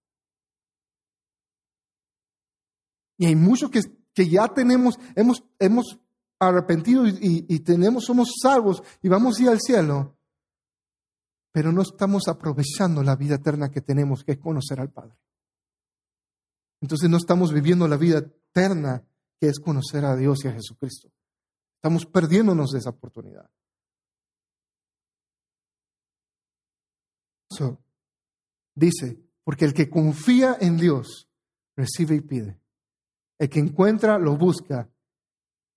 Y 3.18 3.26
hay 3.26 3.34
muchos 3.34 3.70
que, 3.70 3.80
que 4.14 4.28
ya 4.28 4.46
tenemos, 4.48 4.98
hemos, 5.16 5.42
hemos 5.58 5.98
arrepentido 6.38 7.04
y, 7.06 7.60
tenemos, 7.60 8.04
somos 8.04 8.34
salvos 8.40 8.82
y 9.02 9.08
vamos 9.08 9.38
a 9.38 9.42
ir 9.42 9.48
al 9.48 9.60
cielo, 9.60 10.16
pero 11.52 11.72
no 11.72 11.82
estamos 11.82 12.28
aprovechando 12.28 13.02
la 13.02 13.16
vida 13.16 13.36
eterna 13.36 13.70
que 13.70 13.80
tenemos, 13.80 14.22
que 14.22 14.32
es 14.32 14.38
conocer 14.38 14.80
al 14.80 14.90
Padre. 14.90 15.16
Entonces 16.80 17.10
no 17.10 17.16
estamos 17.16 17.52
viviendo 17.52 17.88
la 17.88 17.96
vida 17.96 18.18
eterna 18.18 19.04
que 19.40 19.48
es 19.48 19.58
conocer 19.58 20.04
a 20.04 20.16
Dios 20.16 20.44
y 20.44 20.48
a 20.48 20.52
Jesucristo. 20.52 21.10
Estamos 21.76 22.06
perdiéndonos 22.06 22.70
de 22.70 22.78
esa 22.78 22.90
oportunidad. 22.90 23.50
dice, 28.76 29.18
porque 29.42 29.64
el 29.64 29.74
que 29.74 29.90
confía 29.90 30.56
en 30.60 30.76
Dios 30.76 31.28
recibe 31.76 32.14
y 32.14 32.20
pide. 32.20 32.60
El 33.38 33.48
que 33.48 33.58
encuentra 33.58 34.16
lo 34.18 34.36
busca 34.36 34.88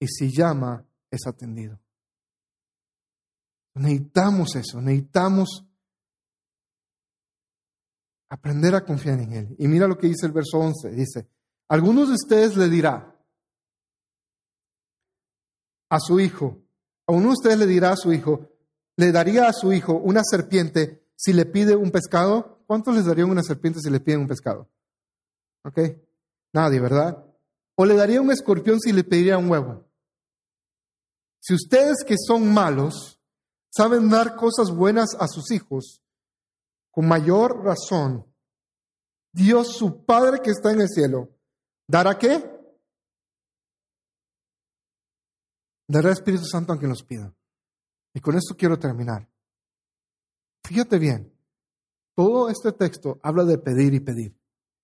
y 0.02 0.08
si 0.08 0.36
llama 0.36 0.84
es 1.12 1.28
atendido. 1.28 1.80
Necesitamos 3.76 4.56
eso, 4.56 4.82
necesitamos 4.82 5.64
aprender 8.30 8.74
a 8.76 8.84
confiar 8.84 9.20
en 9.20 9.32
Él. 9.32 9.56
Y 9.60 9.68
mira 9.68 9.88
lo 9.88 9.98
que 9.98 10.08
dice 10.08 10.26
el 10.26 10.32
verso 10.32 10.58
11, 10.58 10.90
dice, 10.90 11.30
algunos 11.70 12.10
de 12.10 12.16
ustedes 12.16 12.58
le 12.58 12.68
dirá 12.68 13.16
a 15.90 16.00
su 16.00 16.20
hijo, 16.20 16.64
a 17.06 17.14
uno 17.14 17.28
de 17.28 17.34
ustedes 17.34 17.60
le 17.60 17.68
dirá 17.68 17.92
a 17.92 17.98
su 17.98 18.12
hijo, 18.12 18.50
le 18.98 19.12
daría 19.12 19.48
a 19.48 19.54
su 19.54 19.72
hijo 19.72 19.94
una 19.94 20.24
serpiente 20.24 21.06
si 21.16 21.32
le 21.32 21.46
pide 21.46 21.76
un 21.76 21.92
pescado. 21.92 22.64
¿Cuántos 22.66 22.96
les 22.96 23.06
darían 23.06 23.30
una 23.30 23.44
serpiente 23.44 23.80
si 23.80 23.90
le 23.92 24.00
piden 24.00 24.22
un 24.22 24.28
pescado? 24.28 24.68
¿Ok? 25.64 25.80
Nadie, 26.54 26.80
¿verdad? 26.80 27.24
¿O 27.76 27.86
le 27.86 27.96
daría 27.96 28.22
un 28.22 28.32
escorpión 28.32 28.80
si 28.80 28.92
le 28.92 29.04
pediría 29.04 29.38
un 29.38 29.50
huevo? 29.50 29.91
Si 31.42 31.56
ustedes 31.56 32.04
que 32.06 32.16
son 32.18 32.54
malos 32.54 33.20
saben 33.72 34.10
dar 34.10 34.36
cosas 34.36 34.70
buenas 34.70 35.16
a 35.20 35.28
sus 35.28 35.50
hijos, 35.52 36.04
con 36.92 37.08
mayor 37.08 37.64
razón, 37.64 38.32
Dios 39.34 39.76
su 39.76 40.06
Padre 40.06 40.42
que 40.44 40.52
está 40.52 40.72
en 40.72 40.82
el 40.82 40.88
cielo, 40.88 41.36
¿dará 41.88 42.18
qué? 42.20 42.48
Dará 45.88 46.12
Espíritu 46.12 46.46
Santo 46.46 46.74
a 46.74 46.78
quien 46.78 46.92
los 46.92 47.04
pida. 47.04 47.34
Y 48.14 48.20
con 48.20 48.36
esto 48.36 48.56
quiero 48.56 48.78
terminar. 48.78 49.28
Fíjate 50.64 51.00
bien, 51.00 51.34
todo 52.14 52.50
este 52.50 52.72
texto 52.74 53.20
habla 53.24 53.46
de 53.46 53.58
pedir 53.58 53.94
y 53.96 54.00
pedir, 54.00 54.38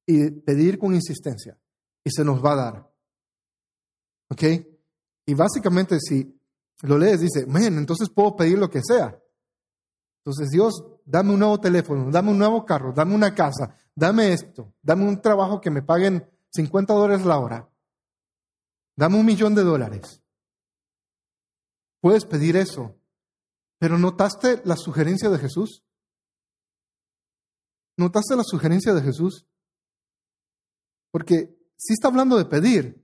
y 0.08 0.32
pedir 0.32 0.80
con 0.80 0.96
insistencia, 0.96 1.60
y 2.04 2.10
se 2.10 2.24
nos 2.24 2.44
va 2.44 2.54
a 2.54 2.56
dar. 2.56 2.94
¿Ok? 4.30 4.44
Y 5.26 5.34
básicamente 5.34 6.00
si 6.00 6.38
lo 6.82 6.98
lees, 6.98 7.22
dice, 7.22 7.46
men, 7.46 7.78
entonces 7.78 8.10
puedo 8.10 8.36
pedir 8.36 8.58
lo 8.58 8.70
que 8.70 8.82
sea. 8.84 9.20
Entonces, 10.20 10.50
Dios, 10.50 10.84
dame 11.06 11.34
un 11.34 11.40
nuevo 11.40 11.60
teléfono, 11.60 12.12
dame 12.12 12.32
un 12.32 12.38
nuevo 12.38 12.66
carro, 12.66 12.92
dame 12.94 13.16
una 13.16 13.34
casa, 13.34 13.76
dame 13.96 14.34
esto, 14.34 14.74
dame 14.82 15.08
un 15.08 15.22
trabajo 15.22 15.62
que 15.62 15.72
me 15.72 15.82
paguen 15.82 16.30
50 16.54 16.94
dólares 16.94 17.26
la 17.26 17.40
hora, 17.40 17.70
dame 18.96 19.18
un 19.18 19.26
millón 19.26 19.56
de 19.56 19.64
dólares. 19.64 20.22
Puedes 22.02 22.26
pedir 22.26 22.58
eso, 22.58 23.00
pero 23.80 23.98
¿notaste 23.98 24.62
la 24.66 24.76
sugerencia 24.76 25.30
de 25.30 25.40
Jesús? 25.40 25.84
¿Notaste 27.98 28.36
la 28.36 28.44
sugerencia 28.44 28.94
de 28.94 29.02
Jesús? 29.02 29.48
Porque 31.12 31.58
si 31.78 31.94
está 31.94 32.10
hablando 32.10 32.38
de 32.38 32.46
pedir 32.46 33.04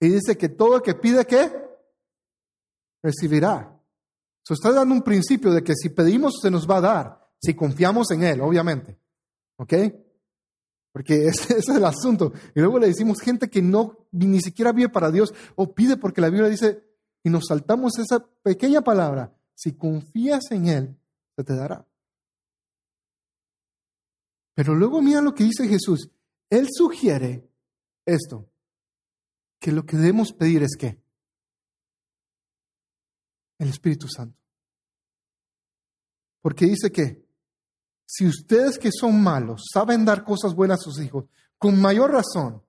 y 0.00 0.08
dice 0.08 0.36
que 0.36 0.48
todo 0.48 0.76
el 0.76 0.82
que 0.82 0.94
pide, 0.94 1.24
¿qué? 1.26 1.67
Recibirá. 3.02 3.74
Se 4.44 4.54
está 4.54 4.72
dando 4.72 4.94
un 4.94 5.02
principio 5.02 5.52
de 5.52 5.62
que 5.62 5.74
si 5.74 5.90
pedimos 5.90 6.38
se 6.40 6.50
nos 6.50 6.68
va 6.68 6.78
a 6.78 6.80
dar, 6.80 7.30
si 7.40 7.54
confiamos 7.54 8.10
en 8.10 8.22
Él, 8.22 8.40
obviamente. 8.40 8.98
¿Ok? 9.56 9.74
Porque 10.92 11.14
ese, 11.28 11.58
es 11.58 11.68
el 11.68 11.84
asunto. 11.84 12.32
Y 12.54 12.60
luego 12.60 12.78
le 12.78 12.88
decimos 12.88 13.20
gente 13.20 13.48
que 13.48 13.62
no 13.62 14.08
ni 14.10 14.40
siquiera 14.40 14.72
vive 14.72 14.88
para 14.88 15.10
Dios 15.10 15.34
o 15.54 15.74
pide 15.74 15.96
porque 15.96 16.20
la 16.20 16.30
Biblia 16.30 16.48
dice, 16.48 16.82
y 17.22 17.30
nos 17.30 17.46
saltamos 17.48 17.98
esa 17.98 18.24
pequeña 18.42 18.80
palabra, 18.80 19.34
si 19.54 19.72
confías 19.76 20.50
en 20.50 20.66
Él, 20.66 20.96
se 21.36 21.44
te 21.44 21.54
dará. 21.54 21.86
Pero 24.54 24.74
luego 24.74 25.00
mira 25.02 25.20
lo 25.20 25.34
que 25.34 25.44
dice 25.44 25.68
Jesús. 25.68 26.10
Él 26.50 26.68
sugiere 26.72 27.48
esto, 28.06 28.50
que 29.60 29.70
lo 29.72 29.84
que 29.84 29.96
debemos 29.96 30.32
pedir 30.32 30.62
es 30.62 30.76
que 30.76 31.00
el 33.58 33.68
Espíritu 33.68 34.08
Santo. 34.08 34.38
Porque 36.40 36.66
dice 36.66 36.90
que 36.90 37.26
si 38.06 38.26
ustedes 38.26 38.78
que 38.78 38.90
son 38.90 39.22
malos 39.22 39.66
saben 39.72 40.04
dar 40.04 40.24
cosas 40.24 40.54
buenas 40.54 40.80
a 40.80 40.84
sus 40.84 41.00
hijos, 41.00 41.26
con 41.58 41.80
mayor 41.80 42.12
razón, 42.12 42.62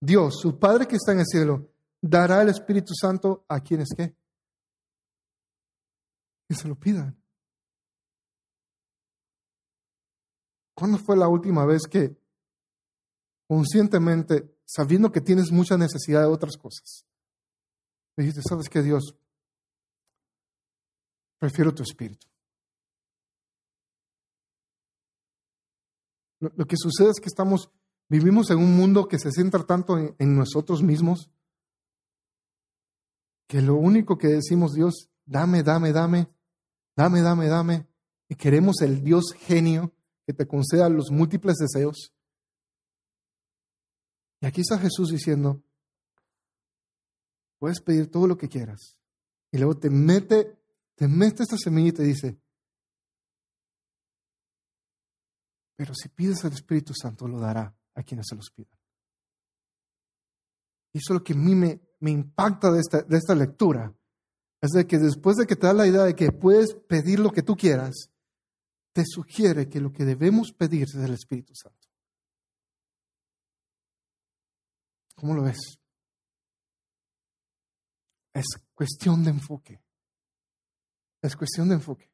Dios, 0.00 0.40
su 0.40 0.58
Padre 0.58 0.86
que 0.86 0.96
está 0.96 1.12
en 1.12 1.20
el 1.20 1.26
cielo, 1.26 1.70
dará 2.00 2.42
el 2.42 2.48
Espíritu 2.48 2.92
Santo 2.94 3.44
a 3.48 3.60
quienes 3.60 3.88
que, 3.96 4.14
que 6.48 6.54
se 6.54 6.68
lo 6.68 6.74
pidan. 6.74 7.16
¿Cuándo 10.74 10.98
fue 10.98 11.16
la 11.16 11.28
última 11.28 11.64
vez 11.64 11.82
que 11.90 12.16
conscientemente, 13.48 14.54
sabiendo 14.64 15.10
que 15.10 15.20
tienes 15.20 15.50
mucha 15.50 15.76
necesidad 15.76 16.20
de 16.20 16.28
otras 16.28 16.56
cosas, 16.56 17.04
dijiste, 18.16 18.42
sabes 18.42 18.68
que 18.68 18.82
Dios, 18.82 19.16
prefiero 21.38 21.74
tu 21.74 21.82
espíritu? 21.82 22.26
Lo, 26.40 26.66
que 26.66 26.76
sucede 26.76 27.10
es 27.10 27.20
que 27.20 27.28
estamos, 27.28 27.70
vivimos 28.08 28.50
en 28.50 28.58
un 28.58 28.76
mundo 28.76 29.08
que 29.08 29.18
se 29.18 29.32
centra 29.32 29.64
tanto 29.64 29.96
en, 29.98 30.36
nosotros 30.36 30.82
mismos, 30.82 31.30
que 33.48 33.60
lo 33.60 33.74
único 33.74 34.18
que 34.18 34.28
decimos, 34.28 34.74
Dios, 34.74 35.10
dame, 35.24 35.62
dame, 35.62 35.92
dame, 35.92 36.28
dame, 36.96 37.22
dame, 37.22 37.48
dame, 37.48 37.86
y 38.28 38.36
queremos 38.36 38.82
el 38.82 39.02
Dios 39.02 39.32
genio 39.36 39.92
que 40.26 40.32
te 40.32 40.46
conceda 40.46 40.88
los 40.88 41.10
múltiples 41.10 41.56
deseos. 41.56 42.12
Y 44.40 44.46
aquí 44.46 44.60
está 44.60 44.78
Jesús 44.78 45.10
diciendo, 45.10 45.62
puedes 47.58 47.80
pedir 47.80 48.10
todo 48.10 48.26
lo 48.26 48.36
que 48.36 48.48
quieras. 48.48 49.00
Y 49.50 49.58
luego 49.58 49.76
te 49.78 49.90
mete, 49.90 50.57
te 50.98 51.06
mete 51.06 51.44
esta 51.44 51.56
semilla 51.56 51.90
y 51.90 51.92
te 51.92 52.02
dice, 52.02 52.38
Pero 55.78 55.94
si 55.94 56.08
pides 56.08 56.44
al 56.44 56.52
Espíritu 56.52 56.92
Santo, 56.92 57.28
lo 57.28 57.38
dará 57.38 57.72
a 57.94 58.02
quienes 58.02 58.26
se 58.28 58.34
los 58.34 58.50
pidan. 58.50 58.76
Y 60.92 60.98
eso 60.98 61.12
es 61.12 61.20
lo 61.20 61.22
que 61.22 61.34
a 61.34 61.36
mí 61.36 61.54
me, 61.54 61.80
me 62.00 62.10
impacta 62.10 62.72
de 62.72 62.80
esta, 62.80 63.02
de 63.02 63.16
esta 63.16 63.36
lectura. 63.36 63.94
Es 64.60 64.70
de 64.70 64.88
que 64.88 64.98
después 64.98 65.36
de 65.36 65.46
que 65.46 65.54
te 65.54 65.68
da 65.68 65.72
la 65.72 65.86
idea 65.86 66.02
de 66.02 66.16
que 66.16 66.32
puedes 66.32 66.74
pedir 66.74 67.20
lo 67.20 67.30
que 67.30 67.44
tú 67.44 67.54
quieras, 67.54 68.10
te 68.92 69.04
sugiere 69.06 69.68
que 69.68 69.80
lo 69.80 69.92
que 69.92 70.04
debemos 70.04 70.52
pedir 70.52 70.88
es 70.88 70.96
el 70.96 71.14
Espíritu 71.14 71.54
Santo. 71.54 71.86
¿Cómo 75.14 75.34
lo 75.34 75.44
ves? 75.44 75.78
Es 78.34 78.46
cuestión 78.74 79.22
de 79.22 79.30
enfoque. 79.30 79.80
Es 81.20 81.36
cuestión 81.36 81.68
de 81.68 81.74
enfoque. 81.74 82.10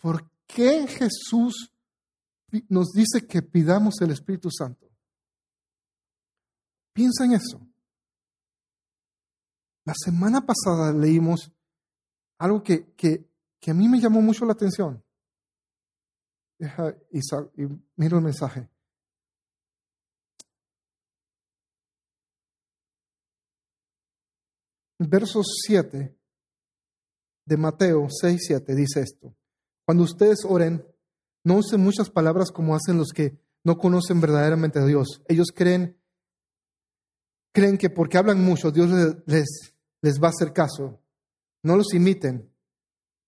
¿Por 0.00 0.30
qué 0.46 0.86
Jesús 0.86 1.72
nos 2.68 2.92
dice 2.92 3.26
que 3.26 3.42
pidamos 3.42 4.00
el 4.00 4.12
Espíritu 4.12 4.50
Santo? 4.50 4.88
Piensa 6.92 7.24
en 7.24 7.32
eso. 7.32 7.60
La 9.84 9.94
semana 9.94 10.44
pasada 10.44 10.92
leímos 10.92 11.50
algo 12.38 12.62
que, 12.62 12.92
que, 12.94 13.30
a 13.68 13.74
mí 13.74 13.88
me 13.88 14.00
llamó 14.00 14.20
mucho 14.20 14.44
la 14.44 14.52
atención. 14.52 15.02
Deja 16.58 16.96
y 17.10 17.20
miro 17.96 18.18
el 18.18 18.24
mensaje. 18.24 18.68
Verso 24.98 25.42
7 25.44 26.15
de 27.46 27.56
Mateo 27.56 28.08
6, 28.10 28.42
7 28.44 28.74
dice 28.74 29.00
esto. 29.00 29.34
Cuando 29.86 30.04
ustedes 30.04 30.40
oren, 30.44 30.84
no 31.44 31.54
usen 31.54 31.80
muchas 31.80 32.10
palabras 32.10 32.50
como 32.50 32.74
hacen 32.74 32.98
los 32.98 33.12
que 33.12 33.38
no 33.64 33.78
conocen 33.78 34.20
verdaderamente 34.20 34.80
a 34.80 34.84
Dios. 34.84 35.22
Ellos 35.28 35.48
creen, 35.54 35.96
creen 37.52 37.78
que 37.78 37.88
porque 37.88 38.18
hablan 38.18 38.44
mucho, 38.44 38.72
Dios 38.72 38.90
les, 39.26 39.74
les 40.02 40.22
va 40.22 40.26
a 40.26 40.30
hacer 40.30 40.52
caso. 40.52 41.00
No 41.62 41.76
los 41.76 41.94
imiten, 41.94 42.52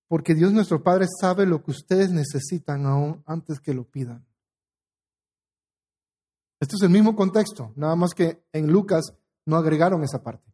porque 0.09 0.35
Dios 0.35 0.52
nuestro 0.52 0.83
Padre 0.83 1.07
sabe 1.20 1.46
lo 1.46 1.62
que 1.62 1.70
ustedes 1.70 2.11
necesitan 2.11 2.87
aún 2.87 3.22
antes 3.24 3.61
que 3.61 3.74
lo 3.74 3.85
pidan. 3.85 4.26
Este 6.61 6.74
es 6.74 6.83
el 6.83 6.90
mismo 6.90 7.14
contexto, 7.14 7.72
nada 7.76 7.94
más 7.94 8.14
que 8.14 8.42
en 8.52 8.72
Lucas 8.72 9.12
no 9.46 9.57
agregaron 9.57 10.02
esa 10.02 10.22
parte. 10.24 10.52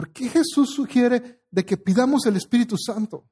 ¿Por 0.00 0.14
qué 0.14 0.30
Jesús 0.30 0.70
sugiere 0.74 1.42
de 1.50 1.62
que 1.62 1.76
pidamos 1.76 2.24
el 2.24 2.34
Espíritu 2.34 2.74
Santo? 2.78 3.28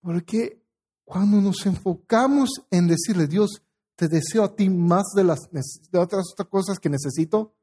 Porque 0.00 0.60
cuando 1.04 1.40
nos 1.40 1.64
enfocamos 1.66 2.50
en 2.68 2.88
decirle, 2.88 3.28
Dios, 3.28 3.62
te 3.94 4.08
deseo 4.08 4.42
a 4.42 4.56
ti 4.56 4.68
más 4.68 5.04
de 5.14 5.22
las 5.22 5.38
de 5.52 5.98
otras, 6.00 6.34
cosas 6.50 6.80
que 6.80 6.90
necesito, 6.90 7.54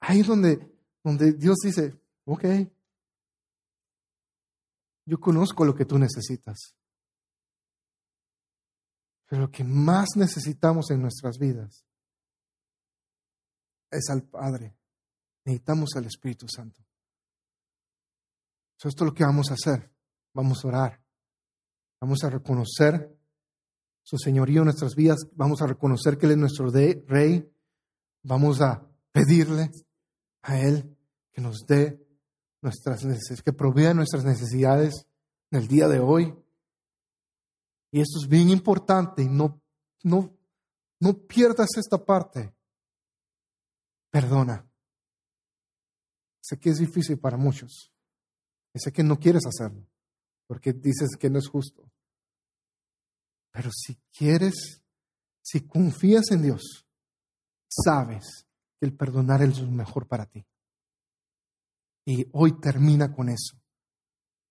ahí 0.00 0.18
es 0.18 0.26
donde, 0.26 0.76
donde 1.04 1.32
Dios 1.34 1.58
dice, 1.62 1.96
ok, 2.24 2.44
yo 5.06 5.20
conozco 5.20 5.64
lo 5.64 5.76
que 5.76 5.84
tú 5.84 5.96
necesitas. 5.96 6.74
Pero 9.28 9.42
lo 9.42 9.50
que 9.52 9.62
más 9.62 10.08
necesitamos 10.16 10.90
en 10.90 11.02
nuestras 11.02 11.38
vidas 11.38 11.86
es 13.92 14.08
al 14.10 14.22
Padre. 14.22 14.74
Necesitamos 15.44 15.90
al 15.96 16.06
Espíritu 16.06 16.46
Santo. 16.48 16.80
esto 18.76 18.88
es 18.88 19.00
lo 19.00 19.14
que 19.14 19.24
vamos 19.24 19.50
a 19.50 19.54
hacer. 19.54 19.90
Vamos 20.34 20.64
a 20.64 20.68
orar. 20.68 21.02
Vamos 22.00 22.24
a 22.24 22.30
reconocer 22.30 23.16
su 24.02 24.18
señorío 24.18 24.62
en 24.62 24.66
nuestras 24.66 24.94
vidas. 24.94 25.18
Vamos 25.34 25.62
a 25.62 25.66
reconocer 25.66 26.18
que 26.18 26.26
Él 26.26 26.32
es 26.32 26.38
nuestro 26.38 26.70
rey. 26.70 27.48
Vamos 28.24 28.60
a 28.60 28.88
pedirle 29.12 29.70
a 30.42 30.58
Él 30.58 30.96
que 31.30 31.40
nos 31.40 31.64
dé 31.66 32.04
nuestras 32.60 33.04
necesidades, 33.04 33.42
que 33.42 33.52
provea 33.52 33.94
nuestras 33.94 34.24
necesidades 34.24 35.06
en 35.50 35.60
el 35.60 35.68
día 35.68 35.88
de 35.88 36.00
hoy. 36.00 36.34
Y 37.90 38.00
esto 38.00 38.18
es 38.22 38.28
bien 38.28 38.48
importante 38.48 39.24
no, 39.28 39.60
no, 40.02 40.34
no 40.98 41.14
pierdas 41.14 41.68
esta 41.76 42.02
parte. 42.02 42.52
Perdona. 44.12 44.64
Sé 46.40 46.60
que 46.60 46.70
es 46.70 46.78
difícil 46.78 47.18
para 47.18 47.36
muchos. 47.36 47.92
Sé 48.74 48.92
que 48.92 49.02
no 49.02 49.18
quieres 49.18 49.42
hacerlo 49.46 49.84
porque 50.52 50.74
dices 50.74 51.16
que 51.18 51.30
no 51.30 51.38
es 51.38 51.48
justo. 51.48 51.90
Pero 53.52 53.70
si 53.72 53.98
quieres, 54.14 54.82
si 55.40 55.66
confías 55.66 56.30
en 56.30 56.42
Dios, 56.42 56.86
sabes 57.70 58.46
que 58.78 58.84
el 58.84 58.94
perdonar 58.94 59.40
es 59.40 59.58
lo 59.58 59.70
mejor 59.70 60.06
para 60.06 60.26
ti. 60.26 60.46
Y 62.04 62.28
hoy 62.32 62.60
termina 62.60 63.14
con 63.14 63.30
eso. 63.30 63.56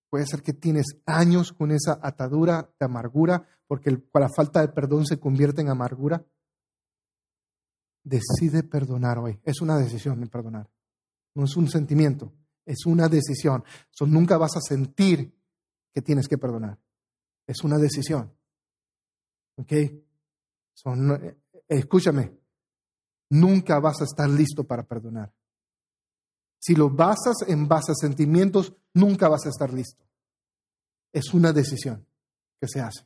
Puede 0.10 0.26
ser 0.26 0.42
que 0.42 0.54
tienes 0.54 0.88
años 1.06 1.54
con 1.54 1.70
esa 1.70 2.00
atadura 2.02 2.74
de 2.80 2.86
amargura, 2.88 3.48
porque 3.68 3.92
la 3.92 4.30
falta 4.36 4.62
de 4.62 4.70
perdón 4.70 5.06
se 5.06 5.20
convierte 5.20 5.62
en 5.62 5.70
amargura. 5.70 6.26
Decide 8.04 8.64
perdonar 8.64 9.20
hoy. 9.20 9.40
Es 9.44 9.62
una 9.62 9.78
decisión 9.78 10.20
de 10.20 10.28
perdonar. 10.28 10.70
No 11.36 11.46
es 11.46 11.56
un 11.56 11.70
sentimiento, 11.70 12.34
es 12.66 12.86
una 12.86 13.08
decisión. 13.08 13.64
So, 13.92 14.06
nunca 14.06 14.38
vas 14.38 14.58
a 14.58 14.62
sentir 14.62 15.34
que 15.94 16.02
tienes 16.02 16.28
que 16.28 16.38
perdonar. 16.38 16.80
Es 17.48 17.64
una 17.64 17.78
decisión. 17.78 18.34
¿Ok? 19.56 19.74
Son, 20.74 21.12
eh, 21.12 21.38
escúchame, 21.68 22.38
nunca 23.30 23.80
vas 23.80 24.02
a 24.02 24.06
estar 24.06 24.30
listo 24.30 24.66
para 24.66 24.84
perdonar. 24.84 25.34
Si 26.60 26.76
lo 26.76 26.90
basas 26.90 27.38
en 27.48 27.68
base 27.68 27.92
a 27.92 27.96
sentimientos, 27.96 28.74
nunca 28.94 29.28
vas 29.28 29.46
a 29.46 29.50
estar 29.50 29.74
listo. 29.74 30.06
Es 31.12 31.34
una 31.34 31.52
decisión 31.52 32.06
que 32.60 32.68
se 32.68 32.82
hace. 32.82 33.06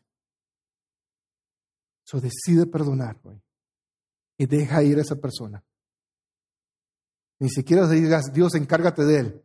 So 2.04 2.20
decide 2.20 2.66
perdonar 2.68 3.20
hoy 3.24 3.45
y 4.38 4.46
deja 4.46 4.84
ir 4.84 4.98
a 4.98 5.02
esa 5.02 5.16
persona. 5.16 5.64
Ni 7.40 7.50
siquiera 7.50 7.88
digas, 7.88 8.32
Dios, 8.34 8.56
encárgate 8.56 9.04
de 9.04 9.20
él. 9.20 9.44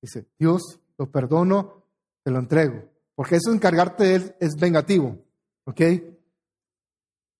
Dice, 0.00 0.28
Dios, 0.38 0.80
lo 0.98 1.10
perdono, 1.10 1.84
te 2.22 2.30
lo 2.30 2.38
entrego. 2.38 2.88
Porque 3.14 3.36
eso 3.36 3.52
encargarte 3.52 4.04
de 4.04 4.14
él 4.14 4.36
es 4.40 4.54
vengativo. 4.56 5.18
¿Ok? 5.64 5.80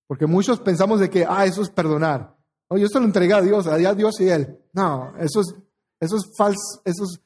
Porque 0.06 0.26
muchos 0.26 0.60
pensamos 0.60 1.00
de 1.00 1.10
que, 1.10 1.24
ah, 1.28 1.44
eso 1.44 1.62
es 1.62 1.70
perdonar. 1.70 2.36
No, 2.68 2.76
yo 2.76 2.88
se 2.88 2.98
lo 2.98 3.04
entregué 3.04 3.34
a 3.34 3.42
Dios, 3.42 3.66
a 3.66 3.76
Dios 3.76 4.20
y 4.20 4.28
él. 4.28 4.58
No, 4.72 5.16
eso 5.18 5.40
es, 5.40 5.54
eso 6.00 6.16
es 6.16 6.30
falso, 6.36 6.82
eso 6.84 7.04
es 7.04 7.20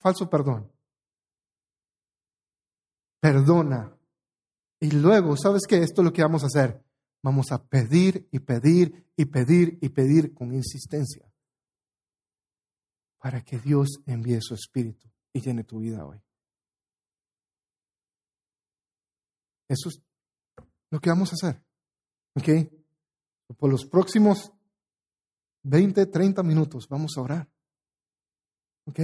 falso 0.00 0.28
perdón. 0.28 0.70
Perdona. 3.20 3.96
Y 4.80 4.90
luego, 4.92 5.36
¿sabes 5.36 5.62
qué? 5.68 5.78
Esto 5.78 6.02
es 6.02 6.04
lo 6.06 6.12
que 6.12 6.22
vamos 6.22 6.42
a 6.42 6.46
hacer. 6.46 6.82
Vamos 7.22 7.52
a 7.52 7.64
pedir 7.66 8.28
y 8.30 8.38
pedir 8.38 9.06
y 9.16 9.24
pedir 9.24 9.78
y 9.80 9.88
pedir 9.88 10.34
con 10.34 10.54
insistencia. 10.54 11.24
para 13.20 13.42
que 13.42 13.58
Dios 13.58 14.00
envíe 14.06 14.40
su 14.40 14.54
espíritu 14.54 15.10
y 15.32 15.40
llene 15.40 15.64
tu 15.64 15.80
vida 15.80 16.06
hoy. 16.06 16.22
Eso 19.68 19.88
es 19.88 20.00
lo 20.90 21.00
que 21.00 21.10
vamos 21.10 21.32
a 21.32 21.34
hacer. 21.34 21.62
¿Ok? 22.34 23.56
Por 23.58 23.70
los 23.70 23.84
próximos 23.84 24.52
20, 25.64 26.06
30 26.06 26.42
minutos 26.42 26.88
vamos 26.88 27.16
a 27.16 27.22
orar. 27.22 27.48
¿Ok? 28.86 29.00